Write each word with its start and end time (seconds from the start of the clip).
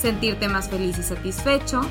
sentirte 0.00 0.48
más 0.48 0.68
feliz 0.68 0.98
y 0.98 1.02
satisfecho, 1.02 1.82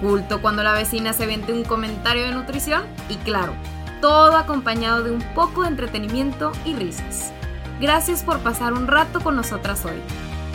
culto 0.00 0.40
cuando 0.40 0.62
la 0.62 0.72
vecina 0.72 1.12
se 1.12 1.26
vende 1.26 1.52
un 1.52 1.64
comentario 1.64 2.24
de 2.24 2.32
nutrición 2.32 2.82
y 3.08 3.16
claro, 3.16 3.52
todo 4.00 4.36
acompañado 4.36 5.02
de 5.02 5.10
un 5.10 5.22
poco 5.34 5.62
de 5.62 5.68
entretenimiento 5.68 6.52
y 6.64 6.74
risas. 6.74 7.32
Gracias 7.80 8.22
por 8.22 8.40
pasar 8.40 8.72
un 8.72 8.86
rato 8.86 9.20
con 9.20 9.36
nosotras 9.36 9.84
hoy. 9.84 10.00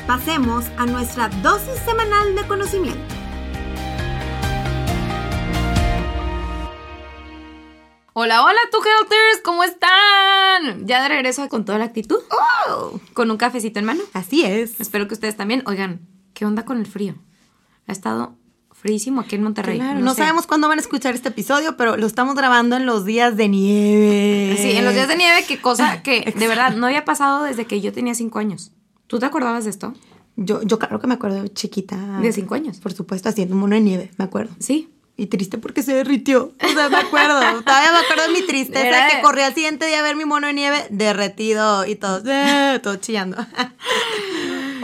Pasemos 0.07 0.65
a 0.77 0.85
nuestra 0.85 1.29
dosis 1.29 1.79
semanal 1.85 2.35
de 2.35 2.45
conocimiento. 2.47 3.15
Hola, 8.13 8.43
hola, 8.43 8.59
tu 8.71 8.77
Helters, 8.77 9.41
¿cómo 9.43 9.63
están? 9.63 10.85
¿Ya 10.87 11.03
de 11.03 11.09
regreso 11.09 11.47
con 11.49 11.65
toda 11.65 11.77
la 11.79 11.85
actitud? 11.85 12.19
Oh, 12.69 12.99
¿Con 13.13 13.29
un 13.29 13.37
cafecito 13.37 13.79
en 13.79 13.85
mano? 13.85 14.01
así 14.13 14.45
es. 14.45 14.79
Espero 14.79 15.07
que 15.07 15.15
ustedes 15.15 15.35
también. 15.35 15.63
Oigan, 15.65 16.07
¿qué 16.35 16.45
onda 16.45 16.65
con 16.65 16.77
el 16.77 16.85
frío? 16.85 17.15
Ha 17.87 17.91
estado 17.91 18.35
fríísimo 18.71 19.21
aquí 19.21 19.35
en 19.35 19.43
Monterrey. 19.43 19.77
Claro, 19.79 19.99
no, 20.01 20.11
sé. 20.11 20.17
sabemos 20.17 20.45
cuándo 20.45 20.67
van 20.67 20.77
a 20.77 20.81
escuchar 20.81 21.15
este 21.15 21.29
episodio, 21.29 21.75
pero 21.77 21.97
lo 21.97 22.05
estamos 22.05 22.35
grabando 22.35 22.75
en 22.75 22.85
los 22.85 23.05
días 23.05 23.35
de 23.35 23.47
nieve. 23.47 24.57
Sí, 24.61 24.71
en 24.71 24.85
los 24.85 24.93
días 24.93 25.07
de 25.07 25.15
nieve, 25.15 25.43
qué 25.47 25.59
cosa 25.59 26.03
que 26.03 26.33
de 26.37 26.47
verdad 26.47 26.75
no 26.75 26.85
había 26.85 27.05
pasado 27.05 27.43
desde 27.43 27.65
que 27.65 27.81
yo 27.81 27.91
tenía 27.91 28.13
cinco 28.13 28.37
años. 28.37 28.71
¿Tú 29.07 29.17
te 29.17 29.25
acordabas 29.25 29.63
de 29.63 29.71
esto? 29.71 29.93
Yo, 30.35 30.61
yo 30.63 30.77
claro 30.77 30.99
que 30.99 31.07
me 31.07 31.13
acuerdo 31.13 31.41
de 31.41 31.49
chiquita. 31.53 32.19
De 32.19 32.31
cinco 32.33 32.55
años. 32.55 32.79
Por 32.79 32.93
supuesto, 32.93 33.29
haciendo 33.29 33.55
un 33.55 33.61
mono 33.61 33.75
de 33.75 33.81
nieve, 33.81 34.11
me 34.17 34.25
acuerdo. 34.25 34.53
Sí. 34.59 34.91
Y 35.17 35.27
triste 35.27 35.57
porque 35.57 35.81
se 35.81 35.93
derritió. 35.93 36.51
O 36.61 36.67
sea, 36.67 36.89
me 36.89 36.97
acuerdo. 36.97 37.39
Todavía 37.65 37.91
me 37.93 37.99
acuerdo 37.99 38.23
de 38.23 38.33
mi 38.33 38.45
tristeza 38.45 38.85
Era 38.85 39.07
que 39.07 39.21
corrí 39.21 39.41
al 39.41 39.53
siguiente 39.53 39.85
día 39.85 39.99
a 39.99 40.03
ver 40.03 40.17
mi 40.17 40.25
mono 40.25 40.47
de 40.47 40.53
nieve 40.53 40.85
derretido 40.89 41.85
y 41.85 41.95
todo, 41.95 42.21
eh, 42.25 42.79
todo 42.83 42.97
chillando. 42.97 43.37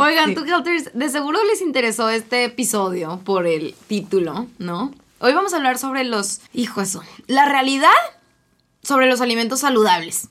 Oigan, 0.02 0.30
Sí. 0.30 0.36
tú 0.36 0.44
Helters, 0.44 0.92
de 0.94 1.10
seguro 1.10 1.40
les 1.46 1.62
interesó 1.62 2.10
este 2.10 2.46
episodio 2.46 3.20
por 3.24 3.46
el 3.46 3.76
título, 3.88 4.48
¿no? 4.58 4.92
Hoy 5.20 5.34
vamos 5.34 5.54
a 5.54 5.58
hablar 5.58 5.78
sobre 5.78 6.04
los, 6.04 6.42
hijo 6.54 6.82
eso, 6.82 7.04
la 7.28 7.46
realidad 7.46 7.90
sobre 8.82 9.08
los 9.08 9.22
alimentos 9.22 9.60
saludables 9.60 10.30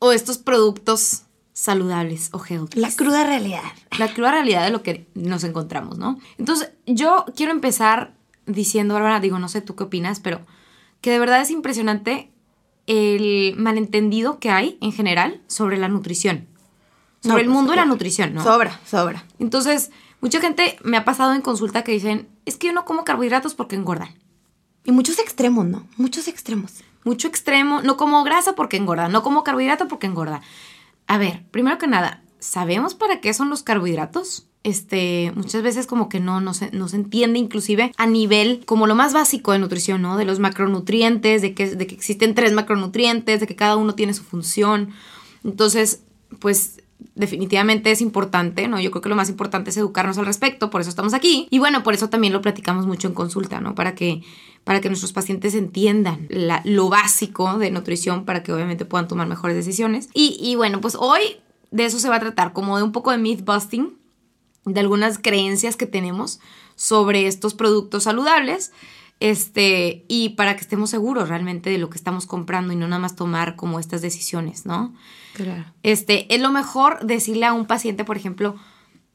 o 0.00 0.10
estos 0.12 0.38
productos 0.38 1.22
saludables 1.52 2.30
o 2.32 2.42
healthy. 2.44 2.80
La 2.80 2.90
cruda 2.90 3.24
realidad. 3.24 3.62
la 3.98 4.12
cruda 4.12 4.32
realidad 4.32 4.64
de 4.64 4.70
lo 4.70 4.82
que 4.82 5.06
nos 5.14 5.44
encontramos, 5.44 5.96
¿no? 5.98 6.18
Entonces, 6.38 6.72
yo 6.86 7.24
quiero 7.34 7.52
empezar 7.52 8.12
diciendo, 8.44 8.94
Bárbara, 8.94 9.20
digo, 9.20 9.38
no 9.38 9.48
sé 9.48 9.60
tú 9.60 9.74
qué 9.76 9.84
opinas, 9.84 10.20
pero 10.20 10.40
que 11.00 11.10
de 11.12 11.18
verdad 11.18 11.40
es 11.40 11.50
impresionante 11.50 12.30
el 12.86 13.54
malentendido 13.56 14.38
que 14.38 14.50
hay 14.50 14.78
en 14.80 14.92
general 14.92 15.40
sobre 15.46 15.76
la 15.78 15.88
nutrición. 15.88 16.46
Sobre 17.26 17.44
No, 17.44 17.48
el 17.48 17.54
mundo 17.54 17.70
de 17.72 17.76
la 17.76 17.84
nutrición, 17.84 18.34
¿no? 18.34 18.42
Sobra, 18.42 18.80
sobra. 18.86 19.24
Entonces, 19.38 19.90
mucha 20.20 20.40
gente 20.40 20.78
me 20.82 20.96
ha 20.96 21.04
pasado 21.04 21.34
en 21.34 21.42
consulta 21.42 21.84
que 21.84 21.92
dicen, 21.92 22.28
es 22.44 22.56
que 22.56 22.68
yo 22.68 22.72
no 22.72 22.84
como 22.84 23.04
carbohidratos 23.04 23.54
porque 23.54 23.76
engordan. 23.76 24.14
Y 24.84 24.92
muchos 24.92 25.18
extremos, 25.18 25.66
¿no? 25.66 25.86
Muchos 25.96 26.28
extremos. 26.28 26.72
Mucho 27.04 27.28
extremo, 27.28 27.82
no 27.82 27.96
como 27.96 28.22
grasa 28.24 28.54
porque 28.54 28.76
engorda, 28.76 29.08
no 29.08 29.22
como 29.22 29.44
carbohidrato 29.44 29.88
porque 29.88 30.06
engorda. 30.06 30.42
A 31.06 31.18
ver, 31.18 31.44
primero 31.50 31.78
que 31.78 31.86
nada, 31.86 32.22
¿sabemos 32.38 32.94
para 32.94 33.20
qué 33.20 33.34
son 33.34 33.50
los 33.50 33.62
carbohidratos? 33.62 34.46
Este, 34.62 35.32
muchas 35.36 35.62
veces 35.62 35.86
como 35.86 36.08
que 36.08 36.18
no, 36.18 36.40
no, 36.40 36.52
se, 36.52 36.72
no 36.72 36.88
se 36.88 36.96
entiende 36.96 37.38
inclusive 37.38 37.92
a 37.96 38.06
nivel 38.06 38.64
como 38.66 38.88
lo 38.88 38.96
más 38.96 39.12
básico 39.12 39.52
de 39.52 39.60
nutrición, 39.60 40.02
¿no? 40.02 40.16
De 40.16 40.24
los 40.24 40.40
macronutrientes, 40.40 41.42
de 41.42 41.54
que, 41.54 41.76
de 41.76 41.86
que 41.86 41.94
existen 41.94 42.34
tres 42.34 42.52
macronutrientes, 42.52 43.38
de 43.38 43.46
que 43.46 43.54
cada 43.54 43.76
uno 43.76 43.94
tiene 43.94 44.14
su 44.14 44.24
función. 44.24 44.90
Entonces, 45.44 46.02
pues 46.40 46.82
definitivamente 47.14 47.90
es 47.90 48.00
importante, 48.00 48.68
¿no? 48.68 48.80
Yo 48.80 48.90
creo 48.90 49.02
que 49.02 49.08
lo 49.08 49.16
más 49.16 49.28
importante 49.28 49.70
es 49.70 49.76
educarnos 49.76 50.18
al 50.18 50.26
respecto, 50.26 50.70
por 50.70 50.80
eso 50.80 50.90
estamos 50.90 51.14
aquí. 51.14 51.46
Y 51.50 51.58
bueno, 51.58 51.82
por 51.82 51.94
eso 51.94 52.08
también 52.08 52.32
lo 52.32 52.40
platicamos 52.42 52.86
mucho 52.86 53.08
en 53.08 53.14
consulta, 53.14 53.60
¿no? 53.60 53.74
Para 53.74 53.94
que, 53.94 54.22
para 54.64 54.80
que 54.80 54.88
nuestros 54.88 55.12
pacientes 55.12 55.54
entiendan 55.54 56.26
la- 56.30 56.62
lo 56.64 56.88
básico 56.88 57.58
de 57.58 57.70
nutrición 57.70 58.24
para 58.24 58.42
que 58.42 58.52
obviamente 58.52 58.84
puedan 58.84 59.08
tomar 59.08 59.26
mejores 59.28 59.56
decisiones. 59.56 60.08
Y, 60.14 60.38
y 60.40 60.56
bueno, 60.56 60.80
pues 60.80 60.94
hoy 60.98 61.20
de 61.70 61.84
eso 61.84 61.98
se 61.98 62.08
va 62.08 62.16
a 62.16 62.20
tratar, 62.20 62.52
como 62.52 62.76
de 62.76 62.82
un 62.82 62.92
poco 62.92 63.10
de 63.10 63.18
myth 63.18 63.44
busting, 63.44 63.96
de 64.64 64.80
algunas 64.80 65.18
creencias 65.18 65.76
que 65.76 65.86
tenemos 65.86 66.40
sobre 66.74 67.26
estos 67.26 67.54
productos 67.54 68.04
saludables. 68.04 68.72
Este, 69.18 70.04
y 70.08 70.30
para 70.30 70.56
que 70.56 70.60
estemos 70.60 70.90
seguros 70.90 71.28
realmente 71.30 71.70
de 71.70 71.78
lo 71.78 71.88
que 71.88 71.96
estamos 71.96 72.26
comprando 72.26 72.72
y 72.72 72.76
no 72.76 72.86
nada 72.86 73.00
más 73.00 73.16
tomar 73.16 73.56
como 73.56 73.80
estas 73.80 74.02
decisiones, 74.02 74.66
¿no? 74.66 74.92
Claro. 75.36 75.66
Este, 75.82 76.34
es 76.34 76.40
lo 76.40 76.50
mejor 76.50 77.04
decirle 77.04 77.44
a 77.44 77.52
un 77.52 77.66
paciente, 77.66 78.04
por 78.04 78.16
ejemplo, 78.16 78.56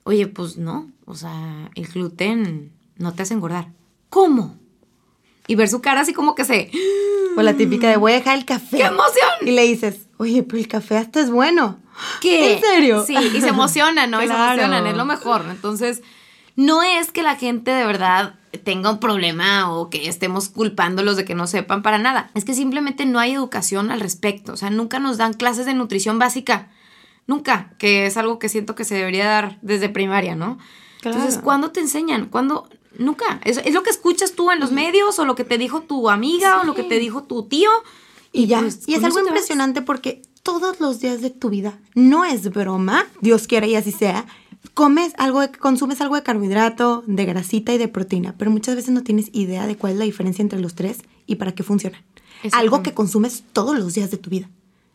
oye, 0.03 0.27
pues 0.27 0.57
no, 0.57 0.91
o 1.05 1.15
sea, 1.15 1.71
el 1.73 1.87
gluten 1.87 2.71
no 2.97 3.13
te 3.13 3.23
hace 3.23 3.33
engordar. 3.33 3.69
¿Cómo? 4.11 4.55
Y 5.47 5.55
ver 5.55 5.67
su 5.67 5.81
cara 5.81 6.01
así 6.01 6.13
como 6.13 6.35
que 6.35 6.45
se... 6.45 6.69
O 7.35 7.41
la 7.41 7.55
típica 7.55 7.89
de 7.89 7.97
voy 7.97 8.11
a 8.11 8.15
dejar 8.15 8.37
el 8.37 8.45
café. 8.45 8.77
¡Qué 8.77 8.83
emoción! 8.83 9.29
Y 9.41 9.51
le 9.51 9.63
dices, 9.63 10.07
oye, 10.17 10.43
pero 10.43 10.59
el 10.59 10.67
café 10.67 10.97
hasta 10.97 11.21
es 11.21 11.31
bueno. 11.31 11.79
¿Qué? 12.21 12.55
¿En 12.55 12.61
serio? 12.61 13.03
Sí, 13.03 13.15
y 13.15 13.41
se 13.41 13.47
emocionan, 13.47 14.11
¿no? 14.11 14.21
Y 14.21 14.27
se 14.27 14.33
emocionan, 14.33 14.85
es 14.85 14.95
lo 14.95 15.05
mejor. 15.05 15.45
Entonces, 15.49 16.03
no 16.66 16.83
es 16.83 17.11
que 17.11 17.23
la 17.23 17.35
gente 17.35 17.72
de 17.72 17.85
verdad 17.85 18.35
tenga 18.63 18.91
un 18.91 18.99
problema 18.99 19.73
o 19.73 19.89
que 19.89 20.07
estemos 20.07 20.49
culpándolos 20.49 21.17
de 21.17 21.25
que 21.25 21.35
no 21.35 21.47
sepan 21.47 21.81
para 21.81 21.97
nada. 21.97 22.29
Es 22.35 22.45
que 22.45 22.53
simplemente 22.53 23.05
no 23.05 23.19
hay 23.19 23.33
educación 23.33 23.91
al 23.91 23.99
respecto. 23.99 24.53
O 24.53 24.57
sea, 24.57 24.69
nunca 24.69 25.00
nos 25.00 25.17
dan 25.17 25.33
clases 25.33 25.66
de 25.66 25.73
nutrición 25.73 26.19
básica. 26.19 26.69
Nunca, 27.25 27.73
que 27.77 28.05
es 28.05 28.17
algo 28.17 28.39
que 28.39 28.50
siento 28.50 28.75
que 28.75 28.83
se 28.83 28.95
debería 28.95 29.25
dar 29.25 29.57
desde 29.61 29.89
primaria, 29.89 30.35
¿no? 30.35 30.57
Claro. 31.01 31.17
Entonces, 31.17 31.41
¿cuándo 31.41 31.71
te 31.71 31.79
enseñan? 31.79 32.27
¿Cuándo? 32.27 32.69
Nunca. 32.97 33.39
Es, 33.44 33.57
es 33.57 33.73
lo 33.73 33.83
que 33.83 33.89
escuchas 33.89 34.33
tú 34.33 34.51
en 34.51 34.59
los 34.59 34.71
medios 34.71 35.17
o 35.17 35.25
lo 35.25 35.35
que 35.35 35.44
te 35.44 35.57
dijo 35.57 35.81
tu 35.81 36.09
amiga 36.09 36.61
o 36.61 36.63
lo 36.63 36.75
que 36.75 36.83
te 36.83 37.00
dijo 37.00 37.23
tu 37.23 37.44
tío. 37.44 37.69
Y 38.33 38.45
ya. 38.47 38.59
pues, 38.59 38.88
y 38.88 38.95
es 38.95 39.03
algo 39.03 39.19
impresionante 39.19 39.81
porque 39.81 40.21
todos 40.44 40.79
los 40.79 41.00
días 41.00 41.21
de 41.21 41.29
tu 41.29 41.50
vida, 41.50 41.79
no 41.95 42.25
es 42.25 42.50
broma, 42.50 43.05
Dios 43.21 43.47
quiera 43.47 43.67
y 43.67 43.75
así 43.75 43.91
sea, 43.91 44.25
comes 44.73 45.13
algo, 45.17 45.41
de, 45.41 45.51
consumes 45.51 46.01
algo 46.01 46.16
de 46.16 46.23
carbohidrato, 46.23 47.03
de 47.07 47.25
grasita 47.25 47.73
y 47.73 47.77
de 47.77 47.88
proteína, 47.88 48.35
pero 48.38 48.51
muchas 48.51 48.75
veces 48.75 48.91
no 48.91 49.03
tienes 49.03 49.29
idea 49.33 49.67
de 49.67 49.75
cuál 49.75 49.94
es 49.94 49.99
la 49.99 50.05
diferencia 50.05 50.41
entre 50.41 50.59
los 50.59 50.75
tres 50.75 50.99
y 51.25 51.35
para 51.35 51.53
qué 51.53 51.63
funcionan. 51.63 52.01
Algo 52.53 52.81
que 52.81 52.94
consumes 52.94 53.44
todos 53.53 53.77
los 53.77 53.94
días 53.94 54.09
de 54.11 54.17
tu 54.17 54.29
vida. 54.29 54.50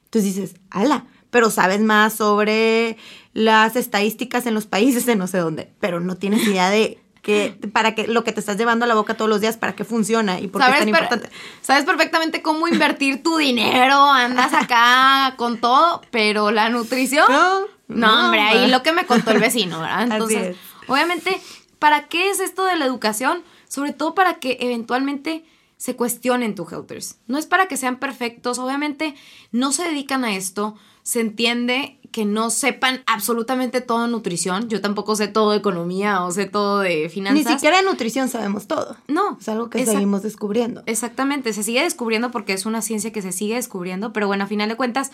Entonces 0.04 0.34
dices, 0.34 0.56
ala, 0.70 1.06
pero 1.30 1.50
sabes 1.50 1.80
más 1.80 2.14
sobre 2.14 2.96
las 3.32 3.76
estadísticas 3.76 4.46
en 4.46 4.54
los 4.54 4.66
países 4.66 5.06
de 5.06 5.16
no 5.16 5.26
sé 5.26 5.38
dónde, 5.38 5.70
pero 5.80 6.00
no 6.00 6.16
tienes 6.16 6.46
idea 6.46 6.70
de 6.70 6.98
que 7.22 7.58
para 7.72 7.96
qué 7.96 8.06
lo 8.06 8.22
que 8.22 8.30
te 8.30 8.38
estás 8.38 8.56
llevando 8.56 8.84
a 8.84 8.88
la 8.88 8.94
boca 8.94 9.14
todos 9.14 9.28
los 9.28 9.40
días 9.40 9.56
para 9.56 9.74
qué 9.74 9.84
funciona 9.84 10.38
y 10.38 10.46
por 10.46 10.62
qué 10.62 10.70
es 10.70 10.78
tan 10.78 10.88
importante. 10.88 11.28
sabes 11.60 11.84
perfectamente 11.84 12.40
cómo 12.40 12.68
invertir 12.68 13.22
tu 13.24 13.36
dinero, 13.36 14.00
andas 14.10 14.54
acá 14.54 15.34
con 15.36 15.58
todo, 15.58 16.02
pero 16.12 16.52
la 16.52 16.70
nutrición. 16.70 17.26
No, 17.28 17.75
No, 17.88 18.24
hombre, 18.26 18.40
ahí 18.40 18.70
lo 18.70 18.82
que 18.82 18.92
me 18.92 19.06
contó 19.06 19.30
el 19.30 19.38
vecino, 19.40 19.80
¿verdad? 19.80 20.02
Entonces, 20.10 20.48
es. 20.48 20.56
obviamente, 20.88 21.40
¿para 21.78 22.08
qué 22.08 22.30
es 22.30 22.40
esto 22.40 22.64
de 22.64 22.76
la 22.76 22.84
educación? 22.84 23.42
Sobre 23.68 23.92
todo 23.92 24.14
para 24.14 24.34
que 24.34 24.58
eventualmente 24.60 25.44
se 25.76 25.94
cuestionen 25.94 26.54
tu 26.54 26.66
helters. 26.70 27.18
No 27.26 27.38
es 27.38 27.46
para 27.46 27.66
que 27.68 27.76
sean 27.76 27.96
perfectos, 27.96 28.58
obviamente 28.58 29.14
no 29.52 29.72
se 29.72 29.84
dedican 29.84 30.24
a 30.24 30.34
esto, 30.34 30.74
se 31.02 31.20
entiende 31.20 32.00
que 32.12 32.24
no 32.24 32.48
sepan 32.48 33.02
absolutamente 33.06 33.82
todo 33.82 34.02
de 34.02 34.08
nutrición, 34.08 34.70
yo 34.70 34.80
tampoco 34.80 35.14
sé 35.16 35.28
todo 35.28 35.50
de 35.50 35.58
economía 35.58 36.24
o 36.24 36.30
sé 36.30 36.46
todo 36.46 36.78
de 36.80 37.02
Ni 37.02 37.08
finanzas. 37.10 37.52
siquiera 37.52 37.76
de 37.76 37.82
nutrición 37.82 38.28
sabemos 38.30 38.66
todo. 38.66 38.96
No, 39.06 39.36
Es 39.38 39.48
algo 39.50 39.68
que 39.68 39.84
seguimos 39.84 40.22
descubriendo. 40.22 40.82
Exactamente, 40.86 41.52
se 41.52 41.62
sigue 41.62 41.82
descubriendo 41.82 42.30
porque 42.30 42.54
es 42.54 42.64
una 42.64 42.80
ciencia 42.80 43.12
que 43.12 43.20
se 43.20 43.32
sigue 43.32 43.56
descubriendo, 43.56 44.14
pero 44.14 44.26
bueno, 44.28 44.44
a 44.44 44.46
final 44.46 44.70
de 44.70 44.76
cuentas, 44.76 45.10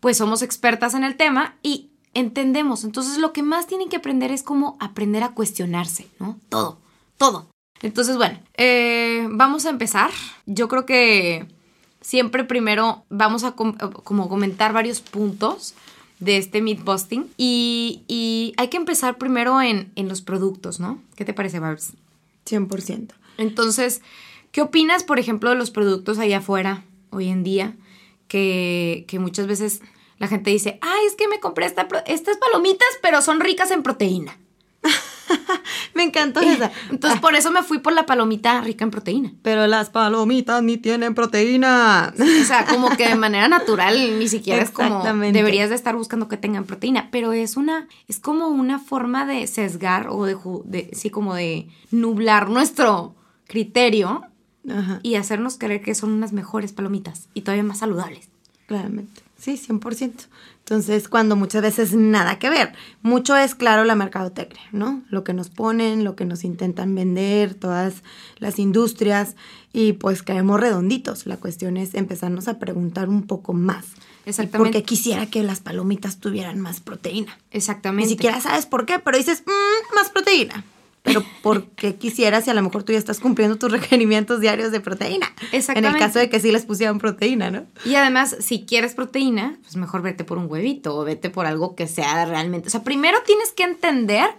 pues 0.00 0.16
somos 0.16 0.42
expertas 0.42 0.94
en 0.94 1.04
el 1.04 1.16
tema 1.16 1.54
y 1.62 1.89
entendemos. 2.14 2.84
Entonces, 2.84 3.18
lo 3.18 3.32
que 3.32 3.42
más 3.42 3.66
tienen 3.66 3.88
que 3.88 3.96
aprender 3.96 4.30
es 4.30 4.42
cómo 4.42 4.76
aprender 4.80 5.22
a 5.22 5.32
cuestionarse, 5.34 6.08
¿no? 6.18 6.38
Todo, 6.48 6.78
todo. 7.16 7.46
Entonces, 7.82 8.16
bueno, 8.16 8.38
eh, 8.56 9.26
vamos 9.30 9.64
a 9.66 9.70
empezar. 9.70 10.10
Yo 10.46 10.68
creo 10.68 10.84
que 10.86 11.46
siempre 12.00 12.44
primero 12.44 13.04
vamos 13.08 13.44
a 13.44 13.52
com- 13.52 13.76
como 14.04 14.28
comentar 14.28 14.72
varios 14.72 15.00
puntos 15.00 15.74
de 16.18 16.36
este 16.36 16.60
meat 16.60 16.84
busting 16.84 17.30
y, 17.38 18.02
y 18.06 18.52
hay 18.58 18.68
que 18.68 18.76
empezar 18.76 19.16
primero 19.16 19.62
en, 19.62 19.90
en 19.96 20.08
los 20.08 20.20
productos, 20.20 20.78
¿no? 20.80 21.00
¿Qué 21.16 21.24
te 21.24 21.32
parece, 21.32 21.58
Barbs? 21.60 21.92
100%. 22.44 23.12
Entonces, 23.38 24.02
¿qué 24.52 24.60
opinas, 24.60 25.02
por 25.04 25.18
ejemplo, 25.18 25.48
de 25.50 25.56
los 25.56 25.70
productos 25.70 26.18
allá 26.18 26.38
afuera 26.38 26.84
hoy 27.10 27.28
en 27.28 27.42
día? 27.42 27.76
Que, 28.28 29.04
que 29.08 29.18
muchas 29.18 29.46
veces 29.46 29.80
la 30.20 30.28
gente 30.28 30.50
dice, 30.50 30.78
ay, 30.82 31.06
es 31.06 31.16
que 31.16 31.26
me 31.28 31.40
compré 31.40 31.64
esta, 31.64 31.88
estas 32.06 32.36
palomitas, 32.36 32.88
pero 33.00 33.22
son 33.22 33.40
ricas 33.40 33.70
en 33.70 33.82
proteína. 33.82 34.38
me 35.94 36.02
encantó 36.02 36.40
esa. 36.40 36.70
Entonces, 36.90 37.16
ah. 37.18 37.20
por 37.22 37.34
eso 37.34 37.50
me 37.50 37.62
fui 37.62 37.78
por 37.78 37.94
la 37.94 38.04
palomita 38.04 38.60
rica 38.60 38.84
en 38.84 38.90
proteína. 38.90 39.32
Pero 39.42 39.66
las 39.66 39.88
palomitas 39.88 40.62
ni 40.62 40.76
tienen 40.76 41.14
proteína. 41.14 42.12
O 42.18 42.44
sea, 42.44 42.66
como 42.66 42.90
que 42.98 43.08
de 43.08 43.14
manera 43.14 43.48
natural, 43.48 44.18
ni 44.18 44.28
siquiera 44.28 44.62
es 44.62 44.70
como 44.70 45.02
deberías 45.02 45.70
de 45.70 45.74
estar 45.74 45.96
buscando 45.96 46.28
que 46.28 46.36
tengan 46.36 46.64
proteína. 46.64 47.08
Pero 47.10 47.32
es 47.32 47.56
una, 47.56 47.88
es 48.06 48.20
como 48.20 48.48
una 48.48 48.78
forma 48.78 49.24
de 49.24 49.46
sesgar 49.46 50.08
o 50.10 50.26
de, 50.26 50.36
de 50.64 50.90
sí, 50.92 51.08
como 51.08 51.34
de 51.34 51.68
nublar 51.90 52.50
nuestro 52.50 53.14
criterio 53.46 54.26
y 55.02 55.14
hacernos 55.14 55.56
creer 55.56 55.80
que 55.80 55.94
son 55.94 56.12
unas 56.12 56.34
mejores 56.34 56.74
palomitas 56.74 57.30
y 57.32 57.40
todavía 57.40 57.64
más 57.64 57.78
saludables. 57.78 58.28
Claramente. 58.66 59.22
Sí, 59.40 59.52
100%. 59.52 60.26
Entonces, 60.58 61.08
cuando 61.08 61.34
muchas 61.34 61.62
veces 61.62 61.94
nada 61.94 62.38
que 62.38 62.50
ver. 62.50 62.74
Mucho 63.00 63.36
es, 63.36 63.54
claro, 63.54 63.84
la 63.84 63.94
mercadotecnia, 63.94 64.62
¿no? 64.70 65.02
Lo 65.08 65.24
que 65.24 65.32
nos 65.32 65.48
ponen, 65.48 66.04
lo 66.04 66.14
que 66.14 66.26
nos 66.26 66.44
intentan 66.44 66.94
vender, 66.94 67.54
todas 67.54 68.02
las 68.36 68.58
industrias, 68.58 69.36
y 69.72 69.94
pues 69.94 70.22
caemos 70.22 70.60
redonditos. 70.60 71.26
La 71.26 71.38
cuestión 71.38 71.78
es 71.78 71.94
empezarnos 71.94 72.48
a 72.48 72.58
preguntar 72.58 73.08
un 73.08 73.22
poco 73.26 73.54
más. 73.54 73.86
Exactamente. 74.26 74.78
Porque 74.78 74.82
quisiera 74.86 75.24
que 75.26 75.42
las 75.42 75.60
palomitas 75.60 76.18
tuvieran 76.18 76.60
más 76.60 76.80
proteína. 76.80 77.38
Exactamente. 77.50 78.04
Ni 78.04 78.10
siquiera 78.10 78.42
sabes 78.42 78.66
por 78.66 78.84
qué, 78.84 78.98
pero 78.98 79.16
dices, 79.16 79.42
mmm, 79.46 79.94
más 79.94 80.10
proteína 80.10 80.64
pero 81.12 81.26
porque 81.42 81.96
quisieras 81.96 82.46
y 82.46 82.50
a 82.50 82.54
lo 82.54 82.62
mejor 82.62 82.82
tú 82.82 82.92
ya 82.92 82.98
estás 82.98 83.20
cumpliendo 83.20 83.56
tus 83.56 83.70
requerimientos 83.80 84.40
diarios 84.40 84.72
de 84.72 84.80
proteína. 84.80 85.26
Exactamente. 85.52 85.88
En 85.88 85.94
el 85.94 86.00
caso 86.00 86.18
de 86.18 86.30
que 86.30 86.40
sí 86.40 86.52
les 86.52 86.64
pusieran 86.64 86.98
proteína, 86.98 87.50
¿no? 87.50 87.66
Y 87.84 87.94
además, 87.94 88.36
si 88.40 88.64
quieres 88.64 88.94
proteína, 88.94 89.58
pues 89.62 89.76
mejor 89.76 90.02
vete 90.02 90.24
por 90.24 90.38
un 90.38 90.50
huevito 90.50 90.96
o 90.96 91.04
vete 91.04 91.30
por 91.30 91.46
algo 91.46 91.74
que 91.74 91.86
sea 91.86 92.24
realmente. 92.24 92.68
O 92.68 92.70
sea, 92.70 92.82
primero 92.82 93.18
tienes 93.24 93.52
que 93.52 93.64
entender 93.64 94.30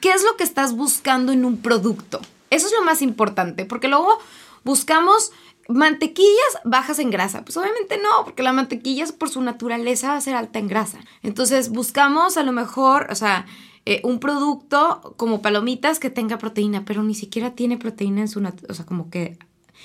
qué 0.00 0.10
es 0.10 0.22
lo 0.24 0.36
que 0.36 0.44
estás 0.44 0.74
buscando 0.74 1.32
en 1.32 1.44
un 1.44 1.58
producto. 1.58 2.20
Eso 2.50 2.66
es 2.66 2.72
lo 2.72 2.84
más 2.84 3.02
importante, 3.02 3.64
porque 3.64 3.88
luego 3.88 4.18
buscamos 4.64 5.32
mantequillas 5.68 6.58
bajas 6.64 6.98
en 6.98 7.10
grasa. 7.10 7.44
Pues 7.44 7.56
obviamente 7.56 7.98
no, 7.98 8.24
porque 8.24 8.42
la 8.42 8.52
mantequilla 8.52 9.06
por 9.18 9.30
su 9.30 9.40
naturaleza 9.40 10.08
va 10.08 10.16
a 10.16 10.20
ser 10.20 10.34
alta 10.34 10.58
en 10.58 10.68
grasa. 10.68 10.98
Entonces 11.22 11.70
buscamos 11.70 12.36
a 12.36 12.42
lo 12.42 12.52
mejor, 12.52 13.06
o 13.10 13.14
sea, 13.14 13.46
eh, 13.86 14.00
un 14.04 14.20
producto 14.20 15.14
como 15.16 15.42
palomitas 15.42 15.98
que 15.98 16.10
tenga 16.10 16.38
proteína, 16.38 16.84
pero 16.84 17.02
ni 17.02 17.14
siquiera 17.14 17.54
tiene 17.54 17.78
proteína 17.78 18.20
en 18.20 18.28
su... 18.28 18.40
O 18.68 18.74
sea, 18.74 18.84
como 18.84 19.10
que... 19.10 19.38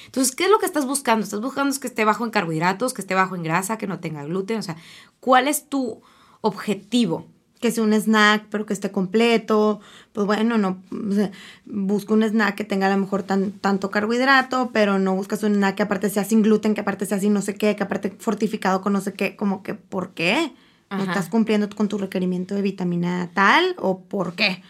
Entonces, 0.05 0.35
¿qué 0.35 0.45
es 0.45 0.49
lo 0.51 0.59
que 0.59 0.65
estás 0.65 0.85
buscando? 0.85 1.23
Estás 1.23 1.41
buscando 1.41 1.77
que 1.79 1.87
esté 1.87 2.03
bajo 2.03 2.25
en 2.25 2.31
carbohidratos, 2.31 2.93
que 2.93 3.01
esté 3.01 3.15
bajo 3.15 3.35
en 3.35 3.43
grasa, 3.43 3.77
que 3.77 3.87
no 3.87 3.99
tenga 3.99 4.25
gluten. 4.25 4.59
O 4.59 4.61
sea, 4.61 4.75
¿cuál 5.19 5.47
es 5.47 5.69
tu 5.69 6.01
objetivo? 6.41 7.27
que 7.65 7.71
sea 7.71 7.83
un 7.83 7.93
snack, 7.93 8.45
pero 8.51 8.65
que 8.65 8.73
esté 8.73 8.91
completo. 8.91 9.79
Pues 10.13 10.27
bueno, 10.27 10.57
no, 10.59 10.83
o 10.91 11.29
busca 11.65 12.13
un 12.13 12.21
snack 12.21 12.53
que 12.53 12.63
tenga 12.63 12.87
a 12.87 12.89
lo 12.91 12.97
mejor 12.97 13.23
tan, 13.23 13.53
tanto 13.53 13.89
carbohidrato, 13.89 14.69
pero 14.71 14.99
no 14.99 15.15
buscas 15.15 15.41
un 15.41 15.55
snack 15.55 15.75
que 15.75 15.83
aparte 15.83 16.09
sea 16.09 16.23
sin 16.23 16.43
gluten, 16.43 16.75
que 16.75 16.81
aparte 16.81 17.07
sea 17.07 17.19
sin 17.19 17.33
no 17.33 17.41
sé 17.41 17.55
qué, 17.55 17.75
que 17.75 17.83
aparte 17.83 18.15
fortificado 18.19 18.81
con 18.81 18.93
no 18.93 19.01
sé 19.01 19.13
qué, 19.13 19.35
como 19.35 19.63
que, 19.63 19.73
¿por 19.73 20.13
qué? 20.13 20.53
¿No 20.89 21.03
estás 21.03 21.29
cumpliendo 21.29 21.69
con 21.69 21.87
tu 21.87 21.97
requerimiento 21.97 22.55
de 22.55 22.61
vitamina 22.61 23.29
tal 23.33 23.75
o 23.79 23.99
por 23.99 24.35
qué? 24.35 24.61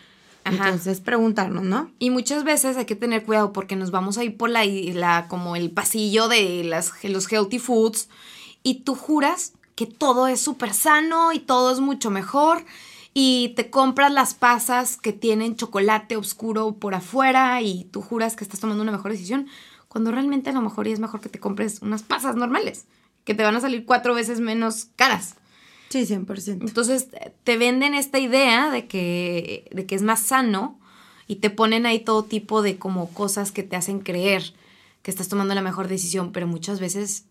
Entonces 0.43 0.99
preguntarnos, 0.99 1.63
¿no? 1.63 1.91
Y 1.97 2.11
muchas 2.11 2.43
veces 2.43 2.77
hay 2.77 2.85
que 2.85 2.95
tener 2.95 3.23
cuidado 3.23 3.51
porque 3.51 3.75
nos 3.75 3.91
vamos 3.91 4.17
a 4.17 4.23
ir 4.23 4.37
por 4.37 4.49
la, 4.49 4.63
la 4.65 5.27
como 5.27 5.55
el 5.55 5.71
pasillo 5.71 6.27
de 6.27 6.63
las, 6.63 6.91
los 7.03 7.31
healthy 7.31 7.59
foods 7.59 8.09
y 8.63 8.81
tú 8.81 8.95
juras 8.95 9.53
que 9.75 9.87
todo 9.87 10.27
es 10.27 10.39
súper 10.39 10.73
sano 10.73 11.33
y 11.33 11.39
todo 11.39 11.71
es 11.71 11.79
mucho 11.79 12.11
mejor 12.11 12.63
y 13.13 13.53
te 13.55 13.69
compras 13.69 14.11
las 14.11 14.33
pasas 14.33 14.97
que 14.97 15.13
tienen 15.13 15.55
chocolate 15.55 16.15
oscuro 16.15 16.73
por 16.73 16.95
afuera 16.95 17.61
y 17.61 17.85
tú 17.85 18.01
juras 18.01 18.35
que 18.35 18.43
estás 18.43 18.59
tomando 18.59 18.83
una 18.83 18.91
mejor 18.91 19.11
decisión 19.11 19.47
cuando 19.87 20.11
realmente 20.11 20.49
a 20.49 20.53
lo 20.53 20.61
mejor 20.61 20.87
es 20.87 20.99
mejor 20.99 21.21
que 21.21 21.29
te 21.29 21.39
compres 21.39 21.81
unas 21.81 22.03
pasas 22.03 22.35
normales 22.35 22.85
que 23.23 23.33
te 23.33 23.43
van 23.43 23.55
a 23.55 23.61
salir 23.61 23.85
cuatro 23.85 24.13
veces 24.13 24.39
menos 24.39 24.89
caras. 24.95 25.35
Sí, 25.89 26.05
100%. 26.05 26.67
Entonces 26.67 27.09
te 27.43 27.57
venden 27.57 27.93
esta 27.93 28.19
idea 28.19 28.69
de 28.69 28.87
que, 28.87 29.69
de 29.71 29.85
que 29.85 29.95
es 29.95 30.01
más 30.01 30.19
sano 30.19 30.79
y 31.27 31.37
te 31.37 31.49
ponen 31.49 31.85
ahí 31.85 31.99
todo 31.99 32.23
tipo 32.23 32.61
de 32.61 32.77
como 32.77 33.09
cosas 33.09 33.51
que 33.51 33.63
te 33.63 33.75
hacen 33.75 33.99
creer 33.99 34.53
que 35.01 35.11
estás 35.11 35.27
tomando 35.27 35.53
la 35.53 35.61
mejor 35.61 35.87
decisión, 35.87 36.31
pero 36.31 36.47
muchas 36.47 36.79
veces 36.79 37.25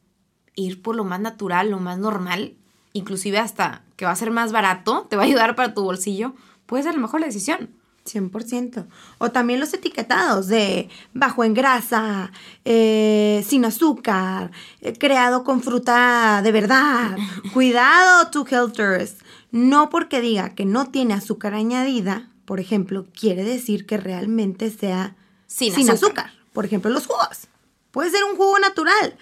ir 0.54 0.80
por 0.80 0.94
lo 0.94 1.04
más 1.04 1.20
natural, 1.20 1.70
lo 1.70 1.80
más 1.80 1.98
normal, 1.98 2.54
inclusive 2.92 3.38
hasta 3.38 3.82
que 3.96 4.04
va 4.04 4.12
a 4.12 4.16
ser 4.16 4.30
más 4.30 4.52
barato, 4.52 5.06
te 5.10 5.16
va 5.16 5.22
a 5.22 5.26
ayudar 5.26 5.56
para 5.56 5.74
tu 5.74 5.82
bolsillo, 5.82 6.34
puede 6.66 6.84
ser 6.84 6.94
la 6.94 7.00
mejor 7.00 7.24
decisión. 7.24 7.70
100%. 8.04 8.86
O 9.18 9.30
también 9.30 9.60
los 9.60 9.72
etiquetados 9.72 10.48
de 10.48 10.88
bajo 11.12 11.44
en 11.44 11.54
grasa, 11.54 12.30
eh, 12.64 13.44
sin 13.46 13.64
azúcar, 13.64 14.50
eh, 14.80 14.92
creado 14.98 15.44
con 15.44 15.62
fruta 15.62 16.40
de 16.42 16.52
verdad. 16.52 17.16
Cuidado, 17.52 18.30
to 18.30 18.46
healthers. 18.46 19.16
No 19.50 19.88
porque 19.88 20.20
diga 20.20 20.54
que 20.54 20.64
no 20.64 20.90
tiene 20.90 21.14
azúcar 21.14 21.54
añadida, 21.54 22.30
por 22.44 22.60
ejemplo, 22.60 23.06
quiere 23.18 23.44
decir 23.44 23.86
que 23.86 23.96
realmente 23.96 24.70
sea 24.70 25.16
sin, 25.46 25.72
azúcar. 25.72 25.94
azúcar. 25.94 26.30
Por 26.52 26.64
ejemplo, 26.64 26.90
los 26.90 27.06
jugos. 27.06 27.48
Puede 27.90 28.10
ser 28.10 28.24
un 28.24 28.36
jugo 28.36 28.58
natural. 28.58 29.16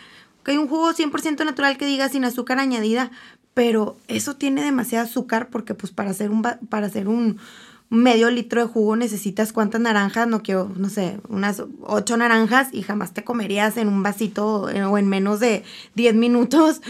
Que 0.44 0.52
hay 0.52 0.58
un 0.58 0.68
jugo 0.68 0.92
100% 0.92 1.44
natural 1.44 1.76
que 1.76 1.86
diga 1.86 2.08
sin 2.08 2.24
azúcar 2.24 2.58
añadida, 2.58 3.12
pero 3.54 3.96
eso 4.08 4.34
tiene 4.34 4.64
demasiado 4.64 5.04
azúcar 5.04 5.50
porque 5.50 5.74
pues 5.74 5.92
para 5.92 6.10
hacer 6.10 6.30
un, 6.30 6.42
para 6.42 6.86
hacer 6.86 7.06
un, 7.06 7.38
medio 7.92 8.30
litro 8.30 8.62
de 8.62 8.72
jugo 8.72 8.96
necesitas 8.96 9.52
cuántas 9.52 9.82
naranjas, 9.82 10.26
no 10.26 10.42
quiero, 10.42 10.72
no 10.76 10.88
sé, 10.88 11.20
unas 11.28 11.62
ocho 11.82 12.16
naranjas 12.16 12.68
y 12.72 12.82
jamás 12.82 13.12
te 13.12 13.22
comerías 13.22 13.76
en 13.76 13.88
un 13.88 14.02
vasito 14.02 14.70
eh, 14.70 14.82
o 14.82 14.96
en 14.96 15.08
menos 15.08 15.40
de 15.40 15.62
10 15.94 16.14
minutos 16.14 16.80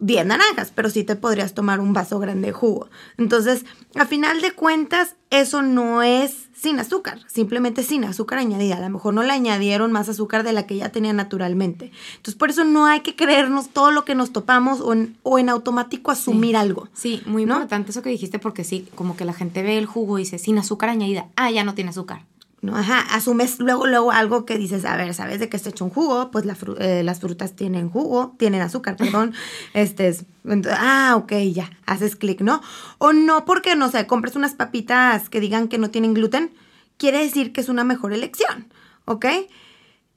10 0.00 0.26
naranjas, 0.26 0.72
pero 0.74 0.90
sí 0.90 1.04
te 1.04 1.16
podrías 1.16 1.54
tomar 1.54 1.80
un 1.80 1.92
vaso 1.92 2.18
grande 2.18 2.48
de 2.48 2.52
jugo. 2.52 2.88
Entonces, 3.16 3.64
a 3.94 4.06
final 4.06 4.40
de 4.40 4.52
cuentas, 4.52 5.16
eso 5.30 5.62
no 5.62 6.02
es 6.02 6.48
sin 6.54 6.78
azúcar, 6.78 7.20
simplemente 7.26 7.82
sin 7.82 8.04
azúcar 8.04 8.38
añadida. 8.38 8.76
A 8.76 8.80
lo 8.80 8.90
mejor 8.90 9.14
no 9.14 9.22
le 9.22 9.32
añadieron 9.32 9.92
más 9.92 10.08
azúcar 10.08 10.42
de 10.42 10.52
la 10.52 10.66
que 10.66 10.76
ya 10.76 10.90
tenía 10.90 11.12
naturalmente. 11.12 11.92
Entonces, 12.16 12.34
por 12.34 12.50
eso 12.50 12.64
no 12.64 12.86
hay 12.86 13.00
que 13.00 13.16
creernos 13.16 13.68
todo 13.68 13.90
lo 13.90 14.04
que 14.04 14.14
nos 14.14 14.32
topamos 14.32 14.80
o 14.80 14.92
en, 14.92 15.16
o 15.22 15.38
en 15.38 15.48
automático 15.48 16.10
asumir 16.10 16.56
algo. 16.56 16.88
Sí, 16.92 17.22
muy 17.26 17.42
importante 17.42 17.90
eso 17.90 18.02
que 18.02 18.10
dijiste 18.10 18.38
porque 18.38 18.64
sí, 18.64 18.88
como 18.94 19.16
que 19.16 19.24
la 19.24 19.32
gente 19.32 19.62
ve 19.62 19.78
el 19.78 19.86
jugo 19.86 20.18
y 20.18 20.22
dice 20.22 20.38
sin 20.38 20.58
azúcar 20.58 20.90
añadida. 20.90 21.28
Ah, 21.36 21.50
ya 21.50 21.64
no 21.64 21.74
tiene 21.74 21.90
azúcar. 21.90 22.22
¿No? 22.64 22.76
Ajá, 22.76 23.00
asumes 23.14 23.60
luego, 23.60 23.86
luego 23.86 24.10
algo 24.10 24.44
que 24.44 24.58
dices, 24.58 24.84
a 24.84 24.96
ver, 24.96 25.14
¿sabes 25.14 25.40
de 25.40 25.48
qué 25.48 25.56
está 25.56 25.70
hecho 25.70 25.84
un 25.84 25.90
jugo? 25.90 26.30
Pues 26.30 26.44
eh, 26.78 27.02
las 27.04 27.20
frutas 27.20 27.54
tienen 27.54 27.90
jugo, 27.90 28.34
tienen 28.38 28.62
azúcar, 28.62 28.96
perdón. 28.96 29.34
este 29.74 30.08
es, 30.08 30.24
ah, 30.70 31.14
ok, 31.16 31.32
ya, 31.52 31.70
haces 31.86 32.16
clic, 32.16 32.40
¿no? 32.40 32.60
O 32.98 33.12
no 33.12 33.44
porque, 33.44 33.76
no 33.76 33.90
sé, 33.90 34.06
compres 34.06 34.36
unas 34.36 34.54
papitas 34.54 35.28
que 35.28 35.40
digan 35.40 35.68
que 35.68 35.78
no 35.78 35.90
tienen 35.90 36.14
gluten, 36.14 36.52
quiere 36.96 37.18
decir 37.18 37.52
que 37.52 37.60
es 37.60 37.68
una 37.68 37.84
mejor 37.84 38.12
elección, 38.12 38.72
¿ok? 39.04 39.26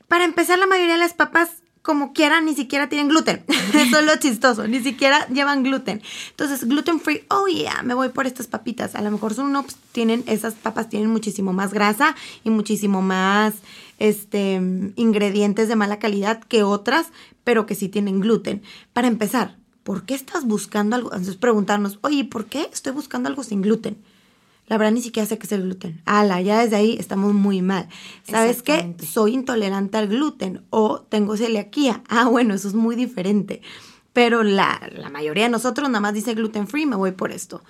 Para 0.08 0.24
empezar, 0.24 0.58
la 0.58 0.68
mayoría 0.68 0.94
de 0.94 1.00
las 1.00 1.14
papas 1.14 1.64
como 1.88 2.12
quieran, 2.12 2.44
ni 2.44 2.54
siquiera 2.54 2.90
tienen 2.90 3.08
gluten. 3.08 3.46
Eso 3.74 4.00
es 4.00 4.06
lo 4.06 4.18
chistoso, 4.18 4.68
ni 4.68 4.82
siquiera 4.82 5.26
llevan 5.30 5.64
gluten. 5.64 6.02
Entonces, 6.32 6.68
gluten 6.68 7.00
free, 7.00 7.24
oh 7.30 7.48
yeah, 7.48 7.82
me 7.82 7.94
voy 7.94 8.10
por 8.10 8.28
estas 8.28 8.46
papitas. 8.46 8.94
A 8.94 9.02
lo 9.02 9.10
mejor 9.10 9.34
son 9.34 9.54
no, 9.54 9.64
pues, 9.64 9.78
tienen, 9.94 10.26
esas 10.28 10.56
papas 10.56 10.90
tienen 10.90 11.10
muchísimo 11.10 11.54
más 11.54 11.74
grasa 11.74 12.14
y 12.44 12.50
muchísimo 12.50 13.02
más 13.02 13.54
este, 14.00 14.56
ingredientes 14.98 15.70
de 15.70 15.78
mala 15.78 15.98
calidad 15.98 16.44
que 16.44 16.62
otras, 16.62 17.14
pero 17.46 17.66
que 17.66 17.76
sí 17.76 17.88
tienen 17.88 18.20
gluten. 18.20 18.64
Para 18.92 19.08
empezar, 19.08 19.56
¿por 19.84 20.04
qué 20.04 20.14
estás 20.14 20.44
buscando 20.44 20.98
algo? 20.98 21.14
Entonces, 21.14 21.38
preguntarnos, 21.38 22.00
oye, 22.02 22.26
¿por 22.26 22.48
qué 22.48 22.68
estoy 22.74 22.92
buscando 22.92 23.30
algo 23.30 23.44
sin 23.44 23.62
gluten? 23.62 23.96
La 24.68 24.78
verdad 24.78 24.92
ni 24.92 25.02
siquiera 25.02 25.26
sé 25.26 25.38
qué 25.38 25.46
es 25.46 25.52
el 25.54 25.64
gluten. 25.64 26.02
Ala, 26.06 26.42
ya 26.42 26.62
desde 26.62 26.76
ahí 26.76 26.98
estamos 27.00 27.34
muy 27.34 27.62
mal. 27.62 27.88
¿Sabes 28.24 28.62
qué? 28.62 28.96
Soy 29.02 29.34
intolerante 29.34 29.98
al 29.98 30.10
gluten 30.10 30.62
o 30.70 31.00
tengo 31.02 31.38
celiaquía. 31.38 32.04
Ah, 32.10 32.28
bueno, 32.28 32.54
eso 32.54 32.68
es 32.68 32.74
muy 32.74 32.96
diferente. 32.96 33.62
Pero 34.14 34.44
la, 34.44 34.80
mayoría 35.12 35.44
de 35.44 35.50
nosotros 35.50 35.88
nada 35.90 36.00
más 36.00 36.14
dice 36.14 36.34
gluten 36.34 36.68
free, 36.68 36.86
me 36.86 36.96
voy 36.96 37.12
por 37.12 37.32
esto. 37.32 37.62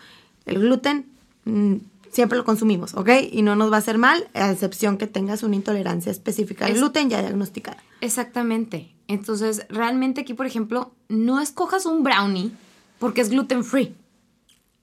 El 0.46 0.60
gluten 0.60 1.06
mm, 1.46 1.75
siempre 2.10 2.38
lo 2.38 2.46
consumimos, 2.46 2.94
¿ok? 2.94 3.10
Y 3.32 3.42
no 3.42 3.56
nos 3.56 3.72
va 3.72 3.75
a 3.75 3.80
hacer 3.80 3.98
mal, 3.98 4.30
a 4.34 4.51
excepción 4.51 4.98
que 4.98 5.08
tengas 5.08 5.44
una 5.44 5.56
intolerancia 5.56 6.12
específica 6.12 6.66
al 6.66 6.74
gluten 6.74 7.10
ya 7.10 7.22
diagnosticada. 7.22 7.84
Exactamente. 8.01 8.89
Entonces, 9.08 9.66
realmente 9.70 10.22
aquí, 10.22 10.34
por 10.34 10.46
ejemplo, 10.46 10.94
no 11.10 11.42
escojas 11.42 11.86
un 11.86 12.04
brownie 12.04 12.51
porque 13.00 13.22
es 13.22 13.30
gluten 13.30 13.63
free. 13.63 13.96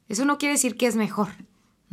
Eso 0.08 0.24
no 0.24 0.38
quiere 0.38 0.54
decir 0.54 0.76
que 0.76 0.86
es 0.86 0.96
mejor. 0.96 1.28